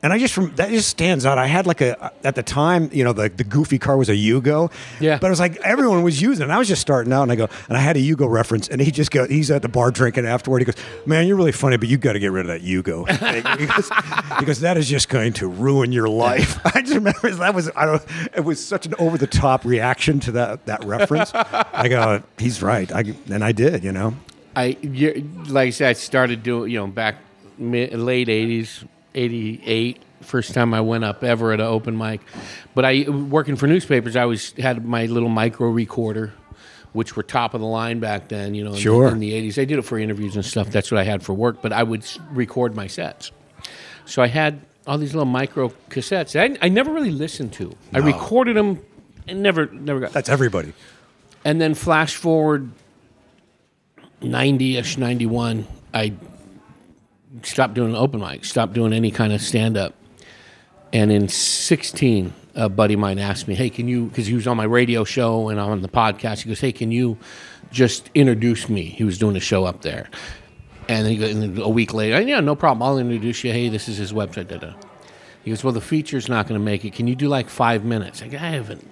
[0.01, 1.37] and I just from that just stands out.
[1.37, 4.13] I had like a at the time, you know, the the goofy car was a
[4.13, 4.71] Yugo.
[4.99, 5.17] Yeah.
[5.19, 6.45] But it was like everyone was using it.
[6.45, 8.67] And I was just starting out, and I go, and I had a Yugo reference,
[8.69, 10.59] and he just go, he's at the bar drinking afterward.
[10.59, 10.75] He goes,
[11.05, 13.07] "Man, you're really funny, but you got to get rid of that Yugo."
[14.39, 17.69] he goes, "That is just going to ruin your life." I just remember that was
[17.75, 18.03] I don't.
[18.35, 21.31] It was such an over the top reaction to that that reference.
[21.33, 22.91] I go, he's right.
[22.91, 24.15] I and I did, you know.
[24.55, 24.77] I
[25.47, 27.15] like I said, I started doing you know back
[27.57, 30.01] mid, late '80s, '88.
[30.21, 32.19] First time I went up ever at an open mic,
[32.75, 34.15] but I working for newspapers.
[34.15, 36.33] I always had my little micro recorder,
[36.93, 38.53] which were top of the line back then.
[38.53, 39.07] You know, in, the- Sure.
[39.09, 40.69] in the '80s, I did it for interviews and stuff.
[40.69, 41.61] That's what I had for work.
[41.61, 43.31] But I would record my sets,
[44.05, 46.33] so I had all these little micro cassettes.
[46.33, 47.75] that I, I never really listened to.
[47.93, 48.79] I recorded them
[49.27, 50.11] and never never got.
[50.13, 50.73] That's everybody.
[51.45, 52.69] And then flash forward
[54.21, 56.13] 90 ish, 91, I
[57.43, 59.93] stopped doing open mic, stopped doing any kind of stand up.
[60.91, 64.47] And in 16, a buddy of mine asked me, Hey, can you, because he was
[64.47, 67.17] on my radio show and on the podcast, he goes, Hey, can you
[67.71, 68.83] just introduce me?
[68.83, 70.09] He was doing a show up there.
[70.87, 72.81] And then he goes, and a week later, yeah, no problem.
[72.81, 73.51] I'll introduce you.
[73.51, 74.47] Hey, this is his website.
[74.47, 74.73] Da, da.
[75.43, 76.93] He goes, well, the feature's not going to make it.
[76.93, 78.23] Can you do like five minutes?
[78.23, 78.87] I go, I haven't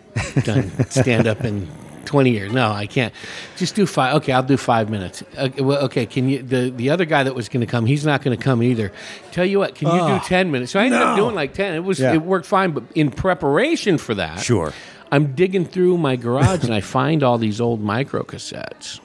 [0.45, 1.67] done stand up in
[2.07, 2.51] 20 years.
[2.51, 3.13] No, I can't.
[3.57, 4.15] Just do five.
[4.15, 5.23] Okay, I'll do five minutes.
[5.37, 6.41] Okay, well, okay can you?
[6.41, 8.91] The, the other guy that was going to come, he's not going to come either.
[9.31, 10.71] Tell you what, can you do 10 minutes?
[10.71, 11.75] So I ended up doing like 10.
[11.75, 12.13] It was Yeah.
[12.13, 14.73] it worked fine, but in preparation for that, Sure.
[15.11, 18.99] I'm digging through my garage and I find all these old micro cassettes.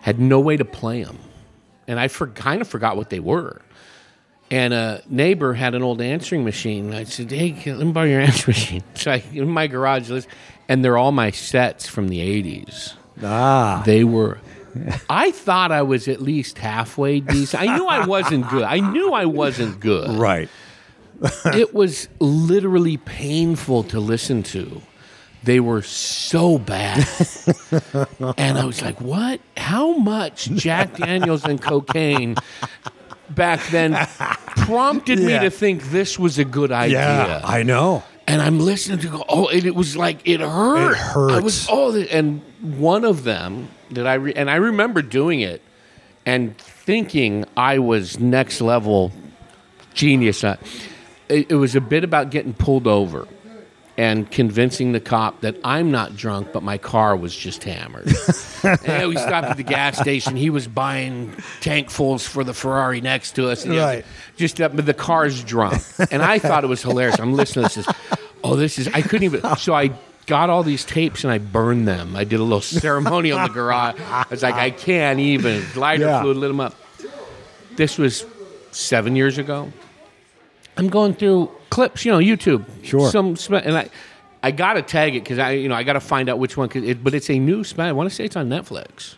[0.00, 1.18] Had no way to play them,
[1.86, 3.60] and I for, kind of forgot what they were.
[4.50, 6.92] And a neighbor had an old answering machine.
[6.92, 10.10] I said, "Hey, can, let me borrow your answering machine." So I in my garage
[10.10, 10.28] list,
[10.68, 12.94] and they're all my sets from the '80s.
[13.22, 13.82] Ah.
[13.84, 14.40] They were.
[15.10, 17.62] I thought I was at least halfway decent.
[17.62, 18.62] I knew I wasn't good.
[18.62, 20.48] I knew I wasn't good Right.
[21.44, 24.80] it was literally painful to listen to.
[25.44, 27.06] They were so bad.
[28.38, 29.40] and I was like, what?
[29.56, 32.36] How much Jack Daniels and cocaine
[33.30, 33.94] back then
[34.56, 36.98] prompted me to think this was a good idea?
[36.98, 38.04] Yeah, I know.
[38.26, 40.92] And I'm listening to go, oh, and it was like it hurt.
[40.92, 41.34] It hurts.
[41.34, 45.60] I was oh, and one of them that I re- and I remember doing it
[46.24, 49.12] and thinking I was next level
[49.94, 50.42] genius.
[50.44, 50.56] Uh,
[51.28, 53.26] It, it was a bit about getting pulled over
[53.98, 58.06] and convincing the cop that I'm not drunk, but my car was just hammered.
[58.86, 60.34] and we stopped at the gas station.
[60.34, 63.64] He was buying tankfuls for the Ferrari next to us.
[63.64, 64.04] And he had- Right.
[64.36, 65.82] Just up, but the car's drunk.
[66.10, 67.18] And I thought it was hilarious.
[67.20, 67.88] I'm listening to this.
[68.42, 69.42] Oh, this is, I couldn't even.
[69.56, 69.90] So I
[70.26, 72.16] got all these tapes and I burned them.
[72.16, 73.96] I did a little ceremonial in the garage.
[74.00, 75.62] I was like, I can't even.
[75.76, 76.22] Lighter Yeah.
[76.22, 76.74] fluid lit them up.
[77.76, 78.24] This was
[78.70, 79.70] seven years ago.
[80.78, 82.64] I'm going through clips, you know, YouTube.
[82.84, 83.10] Sure.
[83.10, 83.88] Some and I
[84.42, 86.68] I gotta tag it because I, you know, I gotta find out which one.
[86.68, 87.88] 'cause it, but it's a new special.
[87.88, 89.14] I want to say it's on Netflix.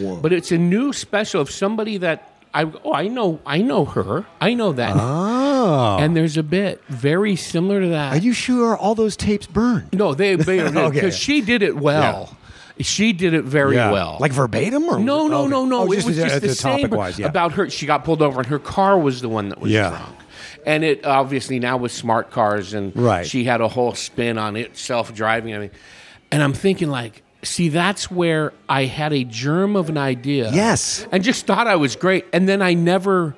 [0.00, 0.16] Whoa.
[0.16, 2.18] But it's a new special of somebody that
[2.52, 2.64] I.
[2.84, 3.40] Oh, I know.
[3.46, 4.24] I know her.
[4.40, 4.94] I know that.
[4.96, 5.96] Oh.
[5.98, 8.12] And there's a bit very similar to that.
[8.14, 9.92] Are you sure all those tapes burned?
[9.92, 11.10] no, they because Okay.
[11.10, 12.28] she did it well.
[12.30, 12.36] Yeah.
[12.84, 14.16] She did it very well.
[14.18, 15.82] Like verbatim or No, no, no, no.
[15.82, 17.28] Oh, it was uh, just the same topic-wise, yeah.
[17.28, 17.70] about her.
[17.70, 19.90] She got pulled over, and her car was the one that was Yeah.
[19.90, 20.16] drunk.
[20.66, 23.26] And it obviously now with smart cars, and Right.
[23.26, 25.54] she had a whole spin on it, self driving.
[25.54, 25.70] I mean,
[26.32, 30.50] and I'm thinking like, see, that's where I had a germ of an idea.
[30.52, 31.06] Yes.
[31.12, 33.34] and just thought I was great, and then I never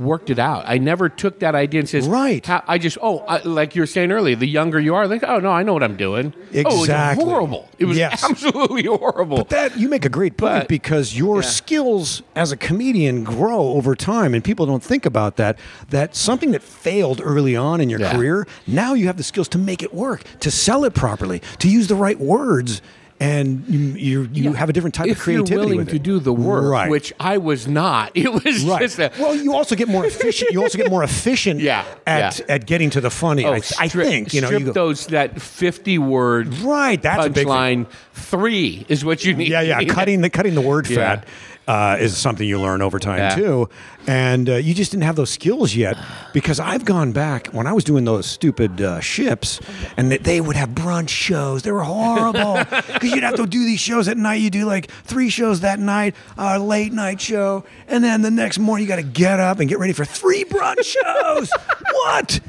[0.00, 0.64] worked it out.
[0.66, 2.44] I never took that idea and says, Right.
[2.48, 5.38] I just, oh, I, like you were saying earlier, the younger you are, like, oh
[5.38, 6.32] no, I know what I'm doing.
[6.36, 7.24] Oh, it was Exactly.
[7.24, 7.68] horrible.
[7.78, 8.24] It was Yes.
[8.30, 9.36] absolutely horrible.
[9.38, 11.48] But that you make a great point But- because your Yeah.
[11.48, 15.58] skills as a comedian grow over time, and people don't think about that.
[15.90, 18.14] That something that failed early on in your Yeah.
[18.14, 21.68] career, now you have the skills to make it work, to sell it properly, to
[21.68, 22.80] use the right words,
[23.20, 23.78] and you
[24.24, 26.64] you, you have a different type if of creativity you're willing to do the work,
[26.64, 26.90] right?
[26.90, 28.12] which I was not.
[28.20, 28.80] It was Right.
[28.80, 30.50] just a, well, you also get more efficient.
[30.52, 32.54] You also get more efficient Yeah, at yeah.
[32.54, 33.44] at getting to the funny.
[33.44, 37.00] Oh, I, I think you know you go, those that fifty word right.
[37.00, 37.86] That's a big thing.
[37.86, 37.86] punchline.
[38.14, 39.48] Three is what you need.
[39.48, 39.84] Yeah, yeah.
[39.84, 40.96] Cutting the cutting the word Yeah.
[40.96, 41.26] fat
[41.70, 43.34] uh, is something you learn over time Yeah.
[43.36, 43.68] too,
[44.08, 45.96] and uh, you just didn't have those skills yet.
[46.32, 49.60] Because I've gone back when I was doing those stupid uh, ships,
[49.96, 51.62] and they, they would have brunch shows.
[51.62, 52.54] They were horrible
[52.92, 54.40] because you'd have to do these shows at night.
[54.40, 58.58] You do like three shows that night, a late night show, and then the next
[58.58, 61.50] morning you got to get up and get ready for three brunch shows.
[61.92, 62.40] what?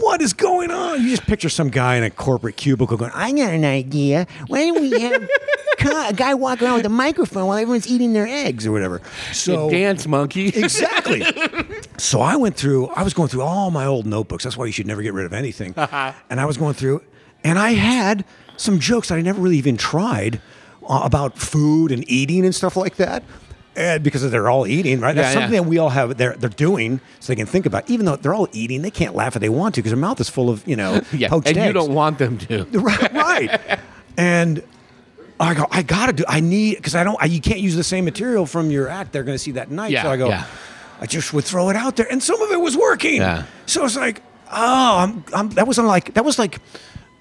[0.00, 1.02] What is going on?
[1.02, 4.26] You just picture some guy in a corporate cubicle going, I got an idea.
[4.48, 5.26] Why don't we have
[6.08, 9.00] a guy walk around with a microphone while everyone's eating their eggs or whatever?
[9.32, 10.48] So dance monkey.
[10.56, 11.22] Exactly.
[11.98, 14.44] so I went through, I was going through all my old notebooks.
[14.44, 15.74] That's why you should never get rid of anything.
[15.76, 17.02] and I was going through,
[17.44, 18.24] and I had
[18.56, 20.40] some jokes that I never really even tried
[20.88, 23.22] uh, about food and eating and stuff like that.
[23.78, 25.14] And because they're all eating, right?
[25.14, 25.60] That's Yeah, something yeah.
[25.60, 26.16] that we all have.
[26.16, 27.90] They're they're doing, so they can think about.
[27.90, 30.18] Even though they're all eating, they can't laugh if they want to because their mouth
[30.18, 32.64] is full of you know yeah, poached and you don't want them to.
[32.72, 33.78] right, right.
[34.16, 34.62] And
[35.38, 36.24] I go, I gotta do.
[36.28, 37.16] I need because I don't.
[37.20, 39.12] I, you can't use the same material from your act.
[39.12, 39.90] They're to see that night.
[39.90, 40.28] Yeah, so I go.
[40.28, 40.46] yeah.
[41.00, 43.16] I just would throw it out there, and some of it was working.
[43.16, 43.44] Yeah.
[43.66, 46.56] So it's like, oh, I'm, I'm, that wasn't like that was like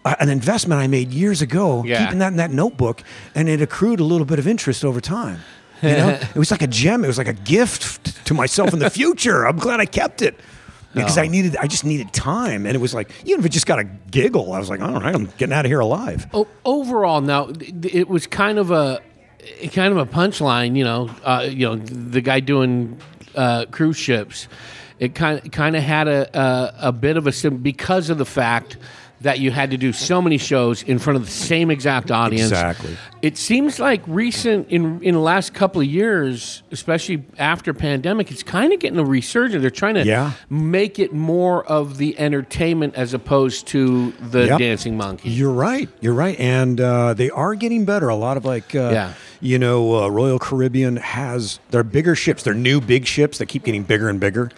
[0.06, 2.06] a- an investment I made years ago, Yeah.
[2.06, 3.04] keeping that in that notebook,
[3.34, 5.40] and it accrued a little bit of interest over time.
[5.82, 7.04] You know, it was like a gem.
[7.04, 9.46] It was like a gift to myself in the future.
[9.46, 10.40] I'm glad I kept it
[10.96, 11.22] because Oh.
[11.22, 11.56] I needed.
[11.58, 14.54] I just needed time, and it was like even if it just got a giggle,
[14.54, 16.26] I was like, all right, I'm getting out of here alive.
[16.34, 17.50] O- overall, now
[17.84, 19.02] it was kind of a
[19.72, 20.76] kind of a punchline.
[20.76, 22.98] You know, uh, you know, the guy doing
[23.36, 24.48] uh, cruise ships.
[24.98, 28.26] It kind kind of had a, a a bit of a sim- because of the
[28.26, 28.78] fact
[29.26, 32.52] that you had to do so many shows in front of the same exact audience.
[32.52, 32.96] Exactly.
[33.24, 38.44] It seems like recent in in the last couple of years, especially after pandemic, it's
[38.44, 39.62] kind of getting a resurgence.
[39.62, 40.34] They're trying to Yeah.
[40.50, 44.60] make it more of the entertainment as opposed to the Yep.
[44.60, 45.32] dancing monkey.
[45.32, 45.90] You're right.
[46.02, 48.10] You're right, and uh, they are getting better.
[48.10, 49.14] A lot of like, uh, Yeah.
[49.42, 53.64] you know, uh, Royal Caribbean has their bigger ships, their new big ships that keep
[53.64, 54.52] getting bigger and bigger.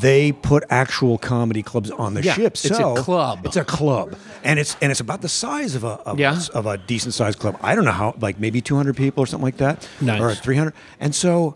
[0.00, 2.64] They put actual comedy clubs on the Yeah, ships.
[2.64, 3.46] it's a club.
[3.46, 6.38] It's a club, and it's and it's about the size of a of, Yeah.
[6.54, 7.56] a, of a decent sized club.
[7.62, 10.20] I don't know how, like maybe 200 people or something like that, Nice.
[10.20, 10.74] or 300.
[11.00, 11.54] And so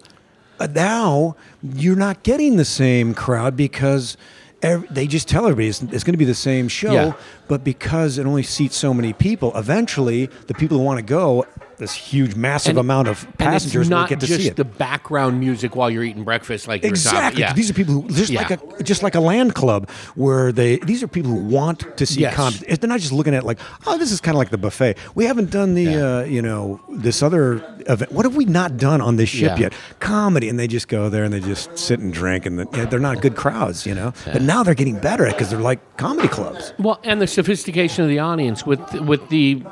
[0.58, 4.16] uh, now you're not getting the same crowd because.
[4.62, 7.12] ev- They just tell everybody it's, it's going to be the same show, Yeah.
[7.50, 11.44] But because it only seats so many people, eventually the people who want to go,
[11.78, 14.36] this huge, massive amount of passengers will get to see it.
[14.36, 17.40] Not just the background music while you're eating breakfast, like you were talking- Exactly.
[17.40, 17.52] Yeah.
[17.54, 18.42] These are people who just Yeah.
[18.42, 22.04] like a just like a land club where they these are people who want to
[22.04, 22.34] see Yes.
[22.34, 22.76] comedy.
[22.76, 24.98] They're not just looking at like, oh, this is kind of like the buffet.
[25.14, 26.16] We haven't done the Yeah.
[26.18, 28.12] uh, you know this other event.
[28.12, 29.72] What have we not done on this ship yet?
[30.00, 33.00] Comedy, and they just go there and they just sit and drink, and the, they're
[33.10, 34.12] not good crowds, you know.
[34.26, 36.74] But now they're getting better at because they're like comedy clubs.
[36.78, 39.62] Well, and the sophistication of the audience with with the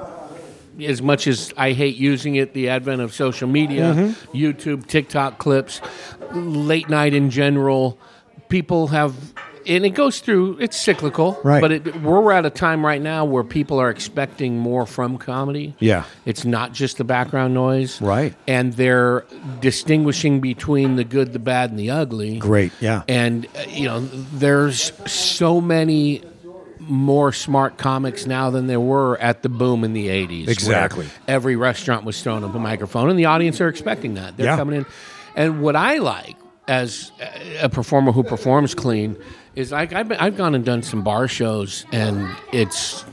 [0.80, 4.36] as much as I hate using it, the advent of social media, Mm-hmm.
[4.36, 5.80] YouTube, TikTok clips,
[6.32, 7.98] late night in general,
[8.48, 9.12] people have
[9.66, 11.60] and it goes through it's cyclical Right.
[11.60, 15.74] but it, we're at a time right now where people are expecting more from comedy
[15.78, 16.04] Yeah.
[16.24, 18.34] it's not just the background noise Right.
[18.46, 19.26] and they're
[19.60, 23.02] distinguishing between the good the bad and the ugly Great, yeah.
[23.08, 24.00] and uh, you know
[24.32, 26.22] there's so many
[26.88, 31.06] more smart comics now than there were at the boom in the 80s Exactly.
[31.28, 34.56] every restaurant was throwing up a microphone and the audience are expecting that they're Yeah.
[34.56, 34.86] coming in
[35.36, 36.36] and what i like
[36.66, 37.12] as
[37.60, 39.16] a performer who performs clean
[39.54, 43.04] is like I've, been, I've gone and done some bar shows and it's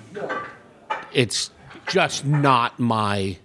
[1.14, 1.52] it's
[1.88, 3.38] just not my.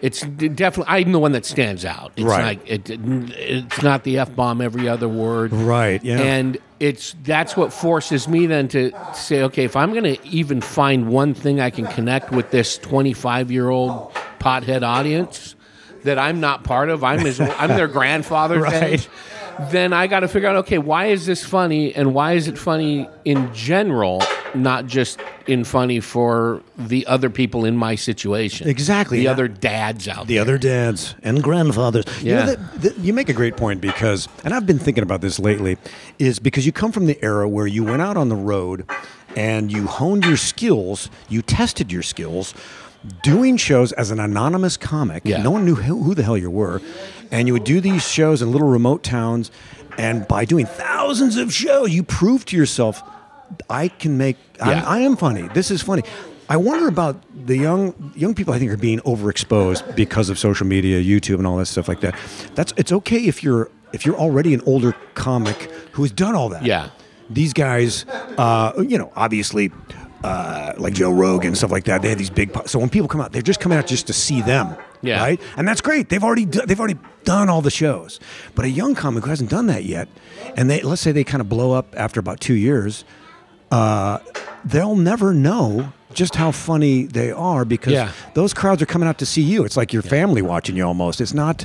[0.00, 2.12] It's definitely I'm the one that stands out.
[2.16, 2.58] It's Right.
[2.58, 5.52] like it, it's not the f bomb every other word.
[5.52, 6.20] Right, yeah.
[6.20, 10.60] And it's that's what forces me then to say, okay, if I'm going to even
[10.60, 15.54] find one thing I can connect with this 25 year old pothead audience
[16.02, 18.82] that I'm not part of, I'm his, I'm their grandfather's Right.
[18.94, 19.08] age.
[19.70, 22.58] Then I got to figure out, okay, why is this funny, and why is it
[22.58, 24.20] funny in general,
[24.54, 28.68] not just in funny for the other people in my situation?
[28.68, 29.18] Exactly.
[29.18, 29.30] the Yeah.
[29.32, 30.24] other dads out there.
[30.26, 30.42] the there.
[30.42, 32.04] other dads and grandfathers.
[32.22, 32.46] You, know, Yeah.
[32.46, 35.78] that, that- you make a great point because, and I've been thinking about this lately,
[36.18, 38.86] is because you come from the era where you went out on the road
[39.36, 42.54] and you honed your skills, you tested your skills,
[43.22, 45.22] doing shows as an anonymous comic.
[45.24, 45.42] Yeah.
[45.42, 46.80] No one knew who, who the hell you were,
[47.30, 49.50] and you would do these shows in little remote towns,
[49.98, 53.02] and by doing thousands of shows, you proved to yourself,
[53.70, 54.36] I can make.
[54.58, 54.68] Yeah.
[54.70, 55.48] I'm, I am funny.
[55.54, 56.02] This is funny.
[56.48, 58.52] I wonder about the young young people.
[58.54, 62.00] I think are being overexposed because of social media, YouTube, and all that stuff like
[62.00, 62.14] that.
[62.54, 65.56] That's it's okay if you're if you're already an older comic
[65.92, 66.64] who has done all that.
[66.64, 66.90] Yeah.
[67.30, 68.04] These guys,
[68.38, 69.70] uh, you know, obviously.
[70.24, 72.52] Uh, like Joe Rogan and stuff like that, they have these big.
[72.52, 75.18] po- So when people come out, they're just coming out just to see them, Yeah.
[75.20, 75.40] right?
[75.56, 76.10] And that's great.
[76.10, 78.20] They've already do, they've already done all the shows.
[78.54, 80.06] But a young comic who hasn't done that yet,
[80.56, 83.04] and they let's say they kind of blow up after about two years,
[83.72, 84.18] uh,
[84.64, 88.12] they'll never know just how funny they are because Yeah.
[88.34, 89.64] those crowds are coming out to see you.
[89.64, 91.20] It's like your family watching you almost.
[91.22, 91.64] It's not,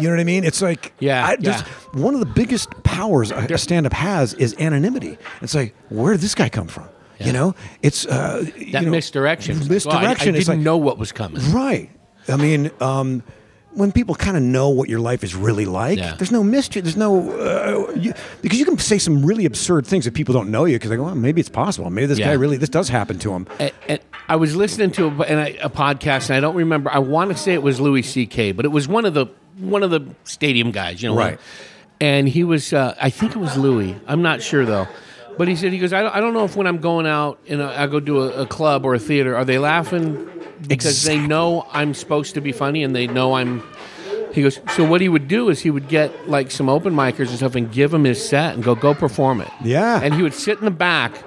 [0.00, 0.42] you know what I mean?
[0.44, 4.56] It's like, Yeah, I, there's- One of the biggest powers a, a stand-up has is
[4.58, 5.16] anonymity.
[5.42, 6.88] It's like, where did this guy come from?
[7.20, 9.54] You know, it's uh, you that know, misdirection.
[9.60, 9.74] Like, well, I-
[10.08, 10.28] Misdirection.
[10.34, 11.40] I, didn't like, know what was coming.
[11.52, 11.88] Right.
[12.28, 13.22] I mean, um,
[13.74, 16.14] when people kind of know what your life is really like, Yeah.
[16.16, 16.80] there's no mystery.
[16.82, 18.12] There's no uh, you,
[18.42, 20.96] because you can say some really absurd things if people don't know you because they
[20.96, 21.90] go, well, maybe it's possible.
[21.90, 22.26] Maybe this Yeah.
[22.26, 23.46] guy really this does happen to him.
[23.58, 26.90] and, and I was listening to a, and I- a podcast, and I don't remember.
[26.90, 29.26] I want to say it was Louis C.K., but it was one of the
[29.58, 31.16] one of the stadium guys, you know.
[31.16, 31.38] Right.
[32.00, 33.96] And he was, uh, I think it was Louis.
[34.06, 34.88] I'm not sure though.
[35.36, 37.38] But he said he goes, I don't, I don't know if when I'm going out
[37.48, 40.28] and I go to a, a club or a theater, are they laughing
[40.66, 43.62] because they know I'm supposed to be funny and they know I'm.
[44.32, 47.28] He goes, so what he would do is he would get like some open micers
[47.28, 49.50] and stuff and give them his set and go, go perform it.
[49.62, 50.00] Yeah.
[50.02, 51.22] And he would sit in the back,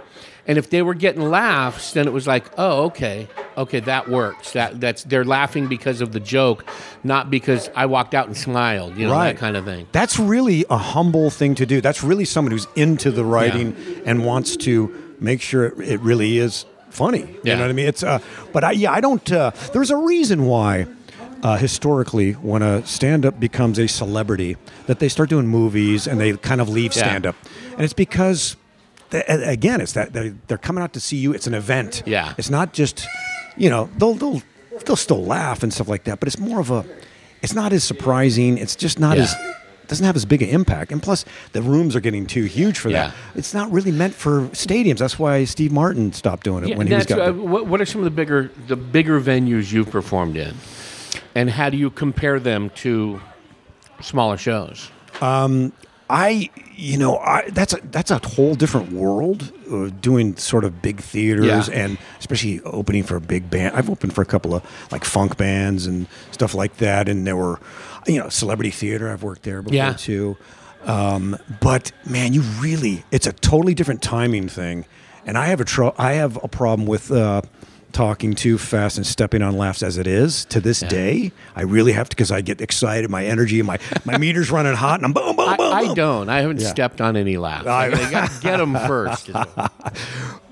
[0.46, 4.52] and if they were getting laughs, then it was like, oh, okay, okay, that works.
[4.52, 6.66] That that's they're laughing because of the joke,
[7.04, 9.88] not because I walked out and smiled, you know, that kind of thing.
[9.94, 11.80] That's really a humble thing to do.
[11.80, 13.76] That's really someone who's into the writing
[14.06, 16.66] and wants to make sure it, it really is
[16.98, 17.20] funny.
[17.22, 17.56] You Yeah.
[17.56, 17.88] know what I mean?
[17.88, 18.20] It's uh,
[18.54, 19.32] but I, yeah, I don't.
[19.32, 20.88] Uh, there's a reason why.
[21.44, 26.36] Uh, historically, when a stand-up becomes a celebrity, that they start doing movies and they
[26.36, 27.04] kind of leave Yeah.
[27.04, 27.36] stand-up,
[27.74, 28.56] and it's because,
[29.12, 31.34] th- again, it's that they're, they're coming out to see you.
[31.36, 32.02] It's an event.
[32.08, 32.34] Yeah.
[32.40, 33.06] It's not just,
[33.56, 34.42] you know, they'll they'll
[34.86, 36.84] they'll still laugh and stuff like that, but it's more of a,
[37.44, 38.58] it's not as surprising.
[38.58, 39.24] It's just not Yeah.
[39.26, 39.36] as
[39.88, 40.92] doesn't have as big an impact.
[40.92, 43.10] And plus, the rooms are getting too huge for that.
[43.10, 43.18] Yeah.
[43.36, 44.98] It's not really meant for stadiums.
[44.98, 47.82] That's why Steve Martin stopped doing it Yeah, when he was got uh, what, what
[47.82, 50.56] are some of the bigger the bigger venues you've performed in,
[51.36, 53.22] and how do you compare them to
[54.02, 54.90] smaller shows?
[56.10, 59.52] I, you know, I, that's a that's a whole different world.
[59.70, 61.68] Uh, doing sort of big theaters Yeah.
[61.74, 63.76] and especially opening for a big band.
[63.76, 67.36] I've opened for a couple of like funk bands and stuff like that, and there
[67.36, 67.60] were,
[68.08, 69.12] you know, celebrity theater.
[69.12, 69.94] I've worked there before Yeah.
[69.94, 70.38] too.
[70.86, 74.86] Um, but man, you really, it's a totally different timing thing.
[75.26, 77.42] And I have a tro- I have a problem with uh,
[77.92, 81.34] talking too fast and stepping on laughs as it is to this day.
[81.56, 85.00] I really have to because I get excited, my energy, my my meter's running hot,
[85.00, 85.96] and I'm boom, boom, I, boom, I boom.
[85.96, 86.30] don't.
[86.30, 86.70] I haven't Yeah.
[86.70, 87.68] stepped on any laughs.
[87.68, 89.30] I- I, got to get them first.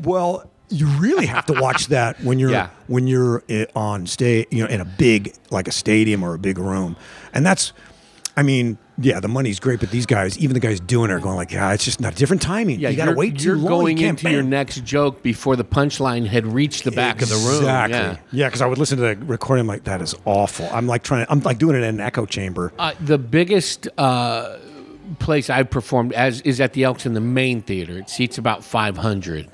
[0.03, 2.69] Well, you really have to watch that when you're Yeah.
[2.87, 3.43] when you're
[3.75, 6.95] on stage, you know, in a big like a stadium or a big room,
[7.35, 7.73] and that's,
[8.37, 11.19] I mean, yeah, the money's great, but these guys, even the guys doing it, are
[11.19, 12.79] going like, yeah, it's just not different timing.
[12.79, 13.67] Yeah, you got to wait too You're long.
[13.67, 17.35] going you into your next joke before the punchline had reached the back of the
[17.35, 17.57] room.
[17.57, 17.97] Exactly.
[17.97, 18.17] Yeah.
[18.31, 19.67] Yeah, because I would listen to the recording.
[19.67, 20.69] Like, that is awful.
[20.71, 21.25] I'm like trying.
[21.29, 22.71] I'm like doing it in an echo chamber.
[22.79, 24.57] Uh, the biggest uh,
[25.19, 27.99] place I've performed as is at the Elks in the main theater.
[27.99, 29.49] It seats about 500,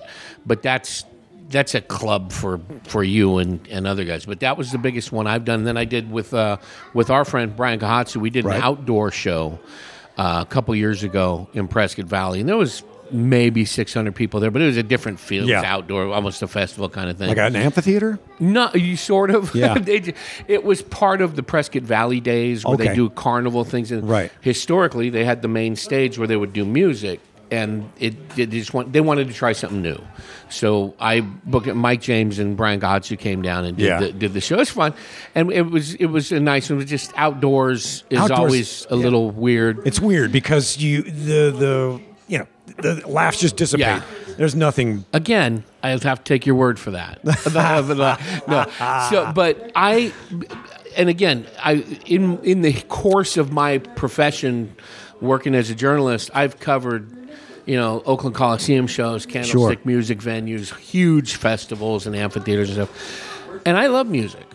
[0.45, 1.03] but that's
[1.51, 4.25] that's a club for for you and, and other guys.
[4.25, 5.63] But that was the biggest one I've done.
[5.63, 6.57] Then I did with uh,
[6.93, 8.17] with our friend Brian Kahatsu.
[8.17, 8.57] We did Right.
[8.57, 9.59] an outdoor show
[10.17, 12.83] uh, a couple years ago in Prescott Valley, and there was
[13.13, 15.39] maybe 600 people there, but it was a different feel.
[15.39, 15.63] It was Yeah.
[15.75, 17.27] outdoor, almost a festival kind of thing.
[17.27, 18.19] Like an amphitheater.
[18.39, 19.53] No, you sort of.
[19.53, 19.75] Yeah.
[20.47, 23.91] It was part of the Prescott Valley days where they do carnival things.
[23.91, 24.31] And Right.
[24.39, 27.19] Historically, they had the main stage where they would do music,
[27.51, 30.01] and it, it just want, they wanted to try something new.
[30.49, 31.67] So I booked.
[31.75, 33.99] Mike James and Brian Godsu came down and did, Yeah.
[33.99, 34.55] the, did the show.
[34.55, 34.93] It was fun,
[35.35, 36.69] and it was it was a nice.
[36.69, 39.03] It was just outdoors is Outdoors, always a yeah.
[39.03, 39.85] little weird.
[39.85, 42.47] It's weird because you the the you know
[42.77, 43.85] the laughs just dissipate.
[43.85, 44.01] Yeah.
[44.37, 45.05] There's nothing.
[45.13, 47.23] Again, I'll have to take your word for that.
[48.47, 48.65] no,
[49.09, 50.13] so but I,
[50.97, 51.73] and again, I
[52.05, 54.75] in in the course of my profession,
[55.19, 57.20] working as a journalist, I've covered.
[57.65, 63.61] You know, Oakland Coliseum shows, candlestick music venues, huge festivals and amphitheaters and stuff.
[63.65, 64.45] And I love music.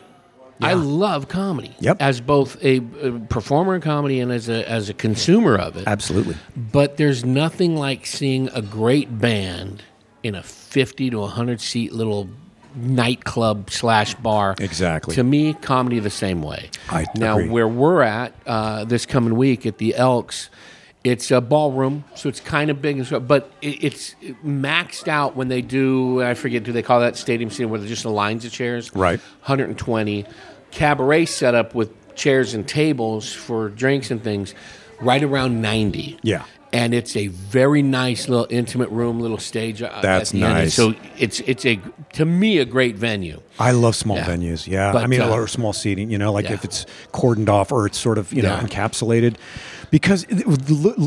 [0.60, 1.74] I love comedy.
[1.80, 1.98] Yep.
[2.00, 5.86] As both a, a performer in comedy and as a as a consumer of it.
[5.86, 6.36] Absolutely.
[6.56, 9.82] But there's nothing like seeing a great band
[10.22, 12.28] in a 50 to 100 seat little
[12.74, 14.54] nightclub slash bar.
[14.58, 15.14] Exactly.
[15.14, 16.70] To me, comedy the same way.
[16.88, 17.48] I now agree.
[17.48, 20.50] where we're at uh, this coming week at the Elks.
[21.08, 25.36] It's a ballroom, so it's kind of big, and so, but it, it's maxed out
[25.36, 26.20] when they do.
[26.20, 28.92] I forget, do they call that stadium seating where there's just the lines of chairs?
[28.94, 29.20] Right.
[29.44, 30.24] 120
[30.72, 34.52] cabaret setup with chairs and tables for drinks and things
[35.00, 36.44] right around 90 Yeah.
[36.72, 40.54] and it's a very nice little intimate room little stage uh, That's at the end.
[40.54, 40.74] Nice.
[40.74, 41.78] so it's it's a
[42.14, 44.26] to me a great venue I love small Yeah.
[44.26, 44.66] venues.
[44.66, 46.10] Yeah, But, I mean, uh, or small seating.
[46.10, 46.54] You know, like yeah.
[46.54, 48.60] if it's cordoned off or it's sort of you know Yeah.
[48.66, 49.36] encapsulated,
[49.90, 50.46] because it-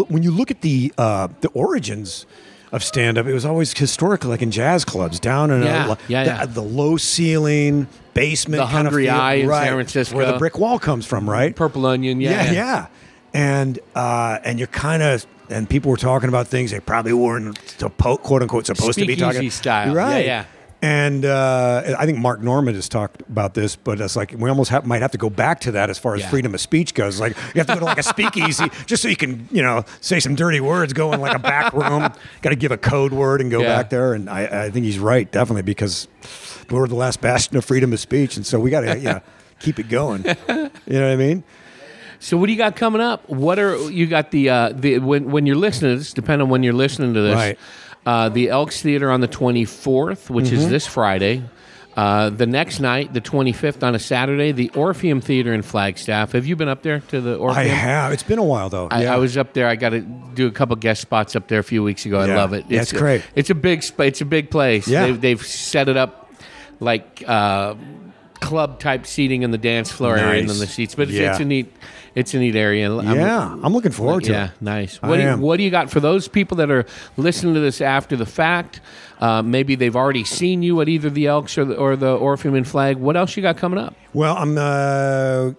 [0.09, 2.25] when you look at the uh, the origins
[2.71, 5.97] of stand up, it was always historically like in jazz clubs down in Yeah, a,
[6.07, 6.45] yeah, the, yeah.
[6.45, 10.15] the low ceiling basement, The kind of Hungry i in San Francisco.
[10.15, 11.55] where the brick wall comes from, right?
[11.55, 12.87] purple onion yeah yeah, yeah.
[13.33, 17.57] And uh, and you're kind of and people were talking about things they probably weren't
[17.97, 19.93] quote unquote supposed to be talking style.
[19.93, 20.25] Right.
[20.25, 20.45] Yeah, yeah.
[20.81, 24.71] And uh, I think Mark Normand has talked about this, but it's like we almost
[24.71, 26.29] have, might have to go back to that as far as Yeah.
[26.29, 27.19] freedom of speech goes.
[27.19, 29.83] Like you have to go to like a speakeasy just so you can, you know,
[29.99, 32.09] say some dirty words, go in like a back room,
[32.41, 33.75] got to give a code word and go Yeah.
[33.75, 34.13] back there.
[34.13, 36.07] And I, I think he's right, definitely, because
[36.69, 39.21] we're the last bastion of freedom of speech, and so we got to, you know,
[39.59, 40.23] keep it going.
[40.23, 41.43] You know what I mean?
[42.21, 43.27] So what do you got coming up?
[43.29, 46.11] What are you got the uh, the when when you're listening to this?
[46.13, 47.59] Depending on when you're listening to this, Right.
[48.05, 50.55] Uh, the Elks Theater on the 24th, which Mm-hmm.
[50.55, 51.43] is this Friday.
[51.97, 56.31] Uh, the next night, the 25th on a Saturday, the Orpheum Theater in Flagstaff.
[56.31, 57.59] Have you been up there to the Orpheum?
[57.65, 58.13] I have.
[58.13, 58.87] It's been a while though.
[58.89, 59.15] I, yeah.
[59.15, 59.67] I was up there.
[59.67, 62.19] I got to do a couple guest spots up there a few weeks ago.
[62.21, 62.37] I Yeah.
[62.37, 62.65] love it.
[62.69, 63.23] It's great.
[63.35, 63.83] It's a big.
[63.97, 64.87] It's a big place.
[64.87, 65.07] Yeah.
[65.07, 66.31] They've, they've set it up
[66.79, 67.75] like uh,
[68.39, 70.95] club type seating in the dance floor area and then the seats.
[70.95, 71.31] But it's, Yeah.
[71.31, 71.73] it's a neat.
[72.15, 72.91] It's a neat area.
[72.93, 74.47] I'm- Yeah, I'm looking forward to yeah, it.
[74.47, 75.01] Yeah, nice.
[75.01, 76.85] What do, you, what do you got for those people that are
[77.17, 78.81] listening to this after the fact?
[79.19, 82.55] Uh, maybe they've already seen you at either the Elks or the, or the Orpheum
[82.55, 82.97] and Flag.
[82.97, 83.93] What else you got coming up?
[84.13, 85.51] Well, I'm uh,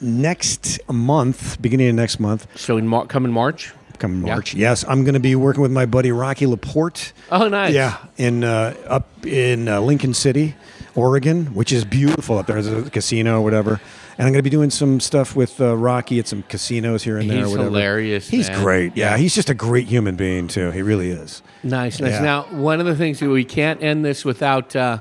[0.00, 3.72] next month, beginning of next month, So in Mar- coming March.
[3.98, 4.34] coming Yeah.
[4.34, 4.54] March.
[4.54, 7.12] Yes, I'm going to be working with my buddy Rocky Laporte.
[7.32, 7.74] Oh, nice.
[7.74, 10.54] Yeah, in uh, up in uh, Lincoln City,
[10.94, 12.62] Oregon, which is beautiful up there.
[12.62, 13.80] There's a casino, or whatever.
[14.18, 17.18] And I'm going to be doing some stuff with uh, Rocky at some casinos here
[17.18, 17.44] and there.
[17.46, 18.62] He's hilarious, He's man.
[18.64, 18.96] great.
[18.96, 20.72] Yeah, he's just a great human being too.
[20.72, 21.40] He really is.
[21.62, 22.14] Nice, nice.
[22.14, 22.22] Yeah.
[22.22, 24.98] Now, one of the things that we can't end this without uh,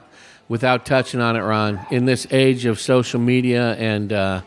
[0.50, 1.84] without touching on it, Ron.
[1.90, 4.42] In this age of social media and uh,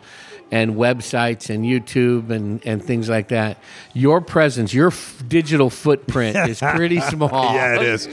[0.51, 3.59] and websites and YouTube and, and things like that,
[3.95, 7.55] your presence, your f- digital footprint is pretty small.
[7.55, 8.09] Yeah, it is.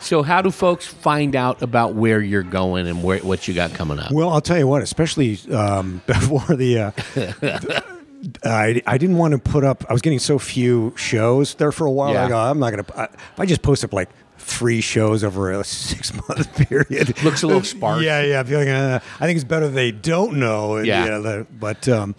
[0.00, 3.74] So, how do folks find out about where you're going and where, what you got
[3.74, 4.10] coming up?
[4.10, 6.78] Well, I'll tell you what, especially um, before the.
[6.78, 7.80] Uh,
[8.44, 9.84] I, I didn't want to put up.
[9.88, 12.12] I was getting so few shows there for a while.
[12.12, 12.26] Yeah.
[12.26, 12.84] I go, I'm not gonna.
[12.96, 14.10] I, if I just post up like
[14.42, 18.02] three shows over a six month period, Looks a little sparse.
[18.02, 18.40] Yeah, yeah.
[18.40, 20.76] I feel like uh, I think it's better they don't know.
[20.76, 21.44] and, Yeah.
[21.58, 22.14] but um,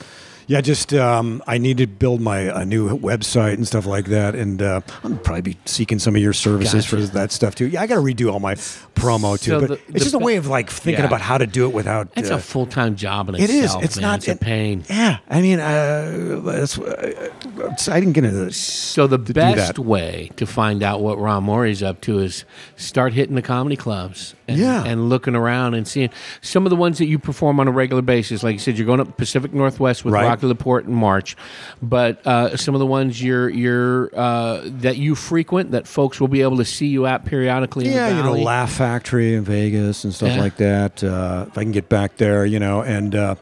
[0.47, 4.35] yeah, just um, I need to build my a new website and stuff like that,
[4.35, 7.07] and uh, I'm probably be seeking some of your services Gotcha.
[7.07, 7.67] for that stuff too.
[7.67, 10.13] Yeah, I got to redo all my promo too, So but the- it's the just
[10.15, 11.07] a way of like thinking Yeah.
[11.07, 12.09] about how to do it without.
[12.15, 13.65] It's uh, a full time job in it is.
[13.65, 13.83] itself.
[13.83, 14.01] It's man.
[14.03, 14.83] not It's a it- pain.
[14.89, 16.77] Yeah, I mean, uh, that's.
[16.77, 17.29] Uh,
[17.89, 18.57] I didn't get into this.
[18.57, 23.35] So the best way to find out what Ron Morey's up to is start hitting
[23.35, 24.83] the comedy clubs and, Yeah.
[24.85, 26.09] and looking around and seeing
[26.41, 28.43] some of the ones that you perform on a regular basis.
[28.43, 30.23] Like you said, you're going up Pacific Northwest with Right.
[30.33, 31.35] Rocky Laporte in March,
[31.81, 36.27] but uh, some of the ones you're you're uh, that you frequent that folks will
[36.27, 37.87] be able to see you at periodically.
[37.87, 38.33] Yeah, you know.
[38.33, 40.41] Laugh Factory in Vegas and stuff Yeah.
[40.41, 41.03] like that.
[41.03, 43.35] Uh, if I can get back there, you know, and uh,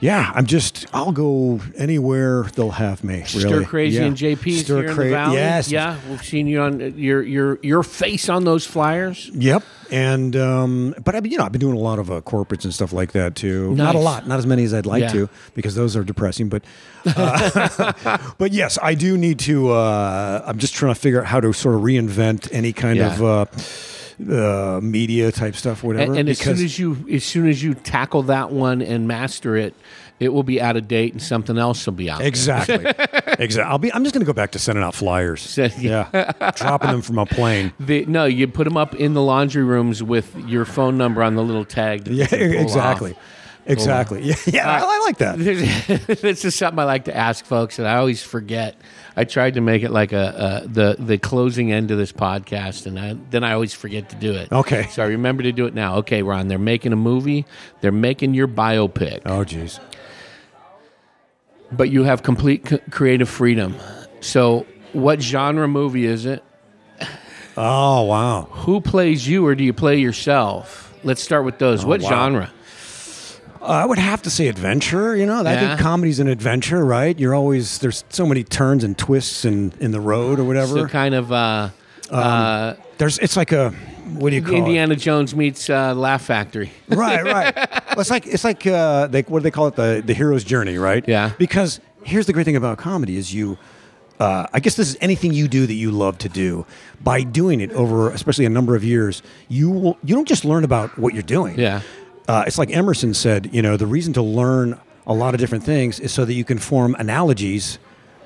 [0.00, 3.22] yeah, I'm just I'll go anywhere they'll have me.
[3.24, 3.64] Stir really.
[3.64, 4.04] Crazy Yeah.
[4.04, 5.36] and JP's Stir here in the valley.
[5.36, 5.70] Yes.
[5.70, 9.30] Yeah, we've seen you on uh, your your your face on those flyers.
[9.32, 9.62] Yep.
[9.90, 12.74] And um, but I've you know I've been doing a lot of uh, corporates and
[12.74, 13.74] stuff like that too.
[13.74, 15.12] Not a lot, not as many as I'd like Yeah.
[15.12, 16.48] to because those are depressing.
[16.48, 16.64] But
[17.06, 17.92] uh,
[18.38, 19.70] but yes, I do need to.
[19.72, 23.14] Uh, I'm just trying to figure out how to sort of reinvent any kind Yeah.
[23.20, 23.90] of.
[24.20, 26.12] Uh, media type stuff, whatever.
[26.12, 29.56] And, and as soon as you as soon as you tackle that one and master
[29.56, 29.74] it,
[30.20, 32.20] it will be out of date and something else will be out.
[32.20, 32.76] Exactly.
[33.38, 33.62] exactly.
[33.62, 33.92] I'll be.
[33.92, 35.40] I'm just going to go back to sending out flyers.
[35.42, 36.32] Send- yeah.
[36.54, 37.72] Dropping them from a plane.
[37.84, 41.34] The, no, you put them up in the laundry rooms with your phone number on
[41.34, 42.06] the little tag.
[42.06, 42.32] Yeah.
[42.32, 43.12] Exactly.
[43.12, 43.18] off.
[43.66, 44.22] Exactly.
[44.24, 44.34] Yeah.
[44.46, 44.70] Yeah.
[44.70, 45.38] I, I like that.
[46.20, 48.76] this is something I like to ask folks, and I always forget.
[49.16, 52.86] I tried to make it like a, a the the closing end to this podcast,
[52.86, 54.50] and I, then I always forget to do it.
[54.52, 54.88] Okay.
[54.90, 55.96] so I remember to do it now.
[55.98, 57.46] Okay, Ron, they're making a movie.
[57.80, 59.78] They're making your biopic, Oh, jeez.
[61.72, 63.76] but you have complete c- creative freedom.
[64.20, 66.42] So, what genre movie is it?
[67.56, 68.48] Oh, wow.
[68.50, 70.92] Who plays you, or do you play yourself?
[71.04, 71.84] Let's start with those.
[71.84, 72.08] Oh, what wow.
[72.08, 72.52] genre?
[73.64, 75.16] Uh, I would have to say adventure.
[75.16, 75.68] You know, I Yeah.
[75.68, 77.18] think comedy's an adventure, right?
[77.18, 80.74] You're always there's so many turns and twists in in the road or whatever.
[80.80, 81.32] So, kind of.
[81.32, 81.70] Uh,
[82.10, 83.70] uh, there's it's like a
[84.18, 84.58] what do you call it?
[84.58, 86.70] Indiana Jones meets uh, Laugh Factory.
[86.88, 87.54] Right, right.
[87.56, 89.76] well, it's like it's like uh, they what do they call it?
[89.76, 91.02] The the hero's journey, right?
[91.08, 91.30] Yeah.
[91.38, 93.56] Because here's the great thing about comedy is you.
[94.20, 96.66] Uh, I guess this is anything you do that you love to do.
[97.02, 100.62] By doing it over, especially a number of years, you will you don't just learn
[100.64, 101.58] about what you're doing.
[101.58, 101.80] Yeah.
[102.28, 105.64] Uh, it's like Emerson said, you know, the reason to learn a lot of different
[105.64, 107.78] things is so that you can form analogies.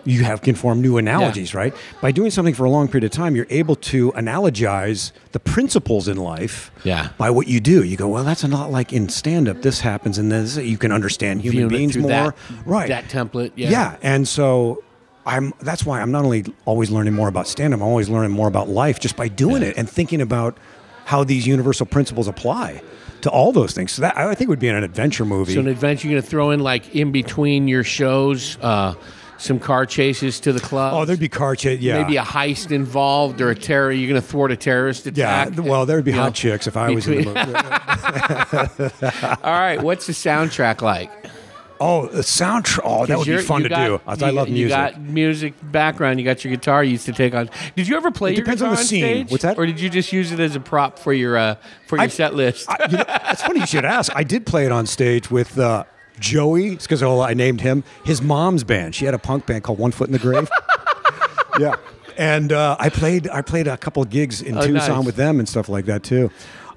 [0.04, 1.74] You have can form new analogies, right?
[2.00, 6.08] By doing something for a long period of time, you're able to analogize the principles
[6.08, 7.08] in life Yeah.
[7.18, 7.82] by what you do.
[7.82, 9.60] You go, well, that's not like in stand up.
[9.62, 12.88] This happens, and this you can understand human beings more, that, right?
[12.88, 13.52] That template.
[13.56, 13.70] Yeah.
[13.70, 13.96] yeah.
[14.02, 14.82] and so.
[15.26, 18.30] I'm, that's why I'm not only always learning more about stand up, I'm always learning
[18.30, 19.68] more about life just by doing Yeah.
[19.68, 20.56] it and thinking about
[21.04, 22.80] how these universal principles apply
[23.22, 23.92] to all those things.
[23.92, 25.54] So that I think would be an adventure movie.
[25.54, 28.94] So an adventure, you're gonna throw in like in between your shows, uh,
[29.40, 30.92] some car chases to the club.
[30.94, 31.78] oh, there'd be car chase.
[31.80, 33.92] Yeah, maybe a heist involved or a terror.
[33.92, 35.50] You're gonna thwart a terrorist attack.
[35.54, 35.60] yeah.
[35.60, 37.38] Well, there'd be You know, hot chicks if I was in the movie.
[39.44, 39.80] All right.
[39.82, 41.10] What's the soundtrack like?
[41.80, 42.80] Oh, the soundtrack.
[42.84, 44.00] Oh, that would be fun to got- do.
[44.06, 44.70] I, I you- love You music.
[44.76, 46.18] got music background.
[46.18, 46.82] You got your guitar.
[46.82, 47.48] You used to take on.
[47.76, 49.02] Did you ever play It your depends on the scene.
[49.04, 49.30] stage?
[49.30, 49.58] What's that?
[49.58, 51.54] Or did you just use it as a prop for your uh,
[51.86, 52.68] for your I- set list?
[52.68, 54.10] I- you know, it's funny you should ask.
[54.16, 55.84] I did play it on stage with uh,
[56.18, 56.72] Joey.
[56.72, 57.84] It's because I named him.
[58.04, 58.94] His mom's band.
[58.96, 60.50] She had a punk band called One Foot in the Grave.
[61.60, 61.74] yeah,
[62.16, 63.28] and uh, I played.
[63.28, 65.06] I played a couple of gigs in Oh, Tucson nice.
[65.06, 66.30] with them and stuff like that too.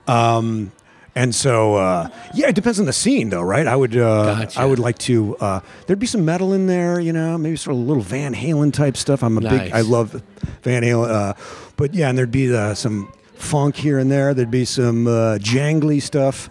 [0.08, 0.72] Um,
[1.16, 3.68] and so, uh, yeah, it depends on the scene, though, right?
[3.68, 4.60] I would, uh, Gotcha.
[4.60, 5.36] I would like to.
[5.38, 8.34] Uh, there'd be some metal in there, you know, maybe sort of a little Van
[8.34, 9.24] Halen type stuff.
[9.24, 9.60] I'm a Nice.
[9.60, 9.72] big.
[9.74, 10.22] I love
[10.64, 11.34] Van Halen, uh,
[11.76, 14.34] but yeah, and there'd be uh, some funk here and there.
[14.34, 16.50] There'd be some uh, jangly stuff.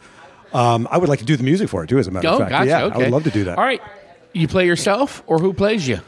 [0.53, 2.33] Um, I would like to do the music for it too, as a matter oh,
[2.33, 2.51] of fact.
[2.51, 2.67] gotcha.
[2.67, 2.95] yeah, okay.
[2.95, 3.57] I would love to do that.
[3.57, 3.81] All right.
[4.33, 6.01] You play yourself, or who plays you?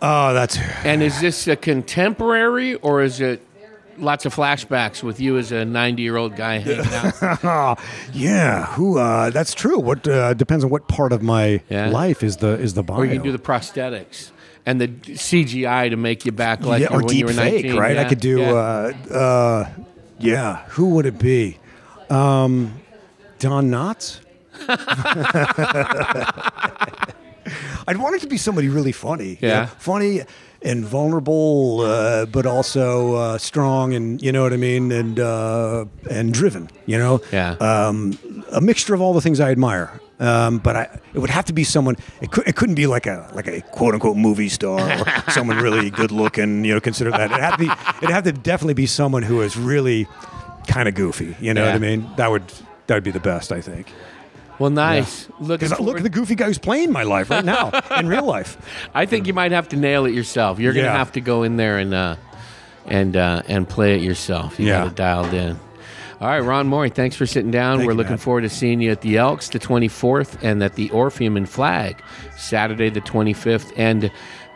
[0.00, 3.42] Oh, that's And is this a contemporary, or is it
[3.98, 6.86] lots of flashbacks with you as a 90 year old guy hanging
[7.42, 7.78] out?
[8.12, 8.66] yeah.
[8.74, 8.98] Who?
[8.98, 9.78] Uh, that's true.
[9.78, 11.88] What uh, depends on what part of my Yeah.
[11.90, 12.98] life is the is the bio.
[12.98, 14.30] or you can do the prosthetics
[14.66, 17.64] and the CGI to make you back like yeah, or when you deep were fake,
[17.66, 17.76] 19.
[17.80, 17.96] right?
[17.98, 18.38] I could do.
[18.40, 18.50] yeah.
[18.52, 19.68] Uh, uh,
[20.18, 20.64] yeah.
[20.70, 21.58] Who would it be?
[22.10, 22.80] Um,
[23.38, 24.20] Don Knotts.
[27.86, 29.30] I'd want it to be somebody really funny.
[29.40, 29.60] you Yeah.
[29.62, 30.22] know, funny
[30.62, 35.84] and vulnerable, uh, but also uh, strong, and you know what I mean, and uh,
[36.10, 36.70] and driven.
[36.86, 37.20] You know.
[37.32, 37.52] Yeah.
[37.60, 38.18] Um,
[38.52, 40.00] a mixture of all the things I admire.
[40.20, 41.96] Um, but I, it would have to be someone.
[42.20, 45.58] It, could, it couldn't be like a like a quote unquote movie star or someone
[45.58, 46.64] really good looking.
[46.64, 47.30] You know, consider that.
[47.30, 47.70] It had to be.
[48.02, 50.08] It'd have to definitely be someone who is really
[50.66, 51.36] kind of goofy.
[51.40, 52.08] You know what I mean?
[52.16, 52.44] That would
[52.88, 53.52] that would be the best.
[53.52, 53.92] I think.
[54.58, 55.28] Well, nice.
[55.38, 58.56] Look, look at the goofy guy who's playing my life right now in real life.
[58.94, 60.58] I think you might have to nail it yourself.
[60.58, 60.98] You're going to Yeah.
[60.98, 62.16] have to go in there and uh,
[62.86, 64.58] and uh, and play it yourself.
[64.58, 64.78] You Yeah.
[64.80, 65.58] got it dialed in.
[66.20, 67.76] All right, Ron Morey, thanks for sitting down.
[67.78, 68.20] Thank We're you, looking Matt.
[68.20, 72.02] forward to seeing you at the Elks the 24th and at the Orpheum and Flag
[72.36, 74.10] Saturday the 25th and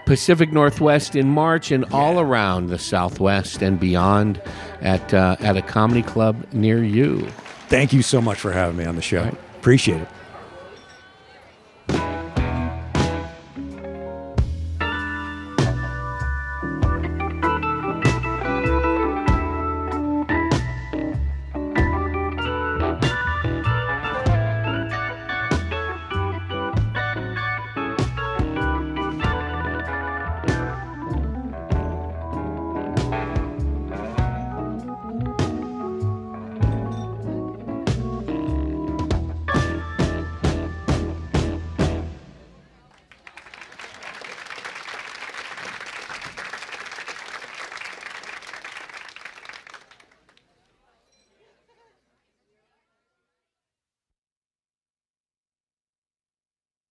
[0.04, 4.42] Pacific Northwest in March and all around the Southwest and beyond
[4.80, 7.28] at uh, at a comedy club near you.
[7.68, 9.30] Thank you so much for having me on the show.
[9.62, 10.08] Appreciate it.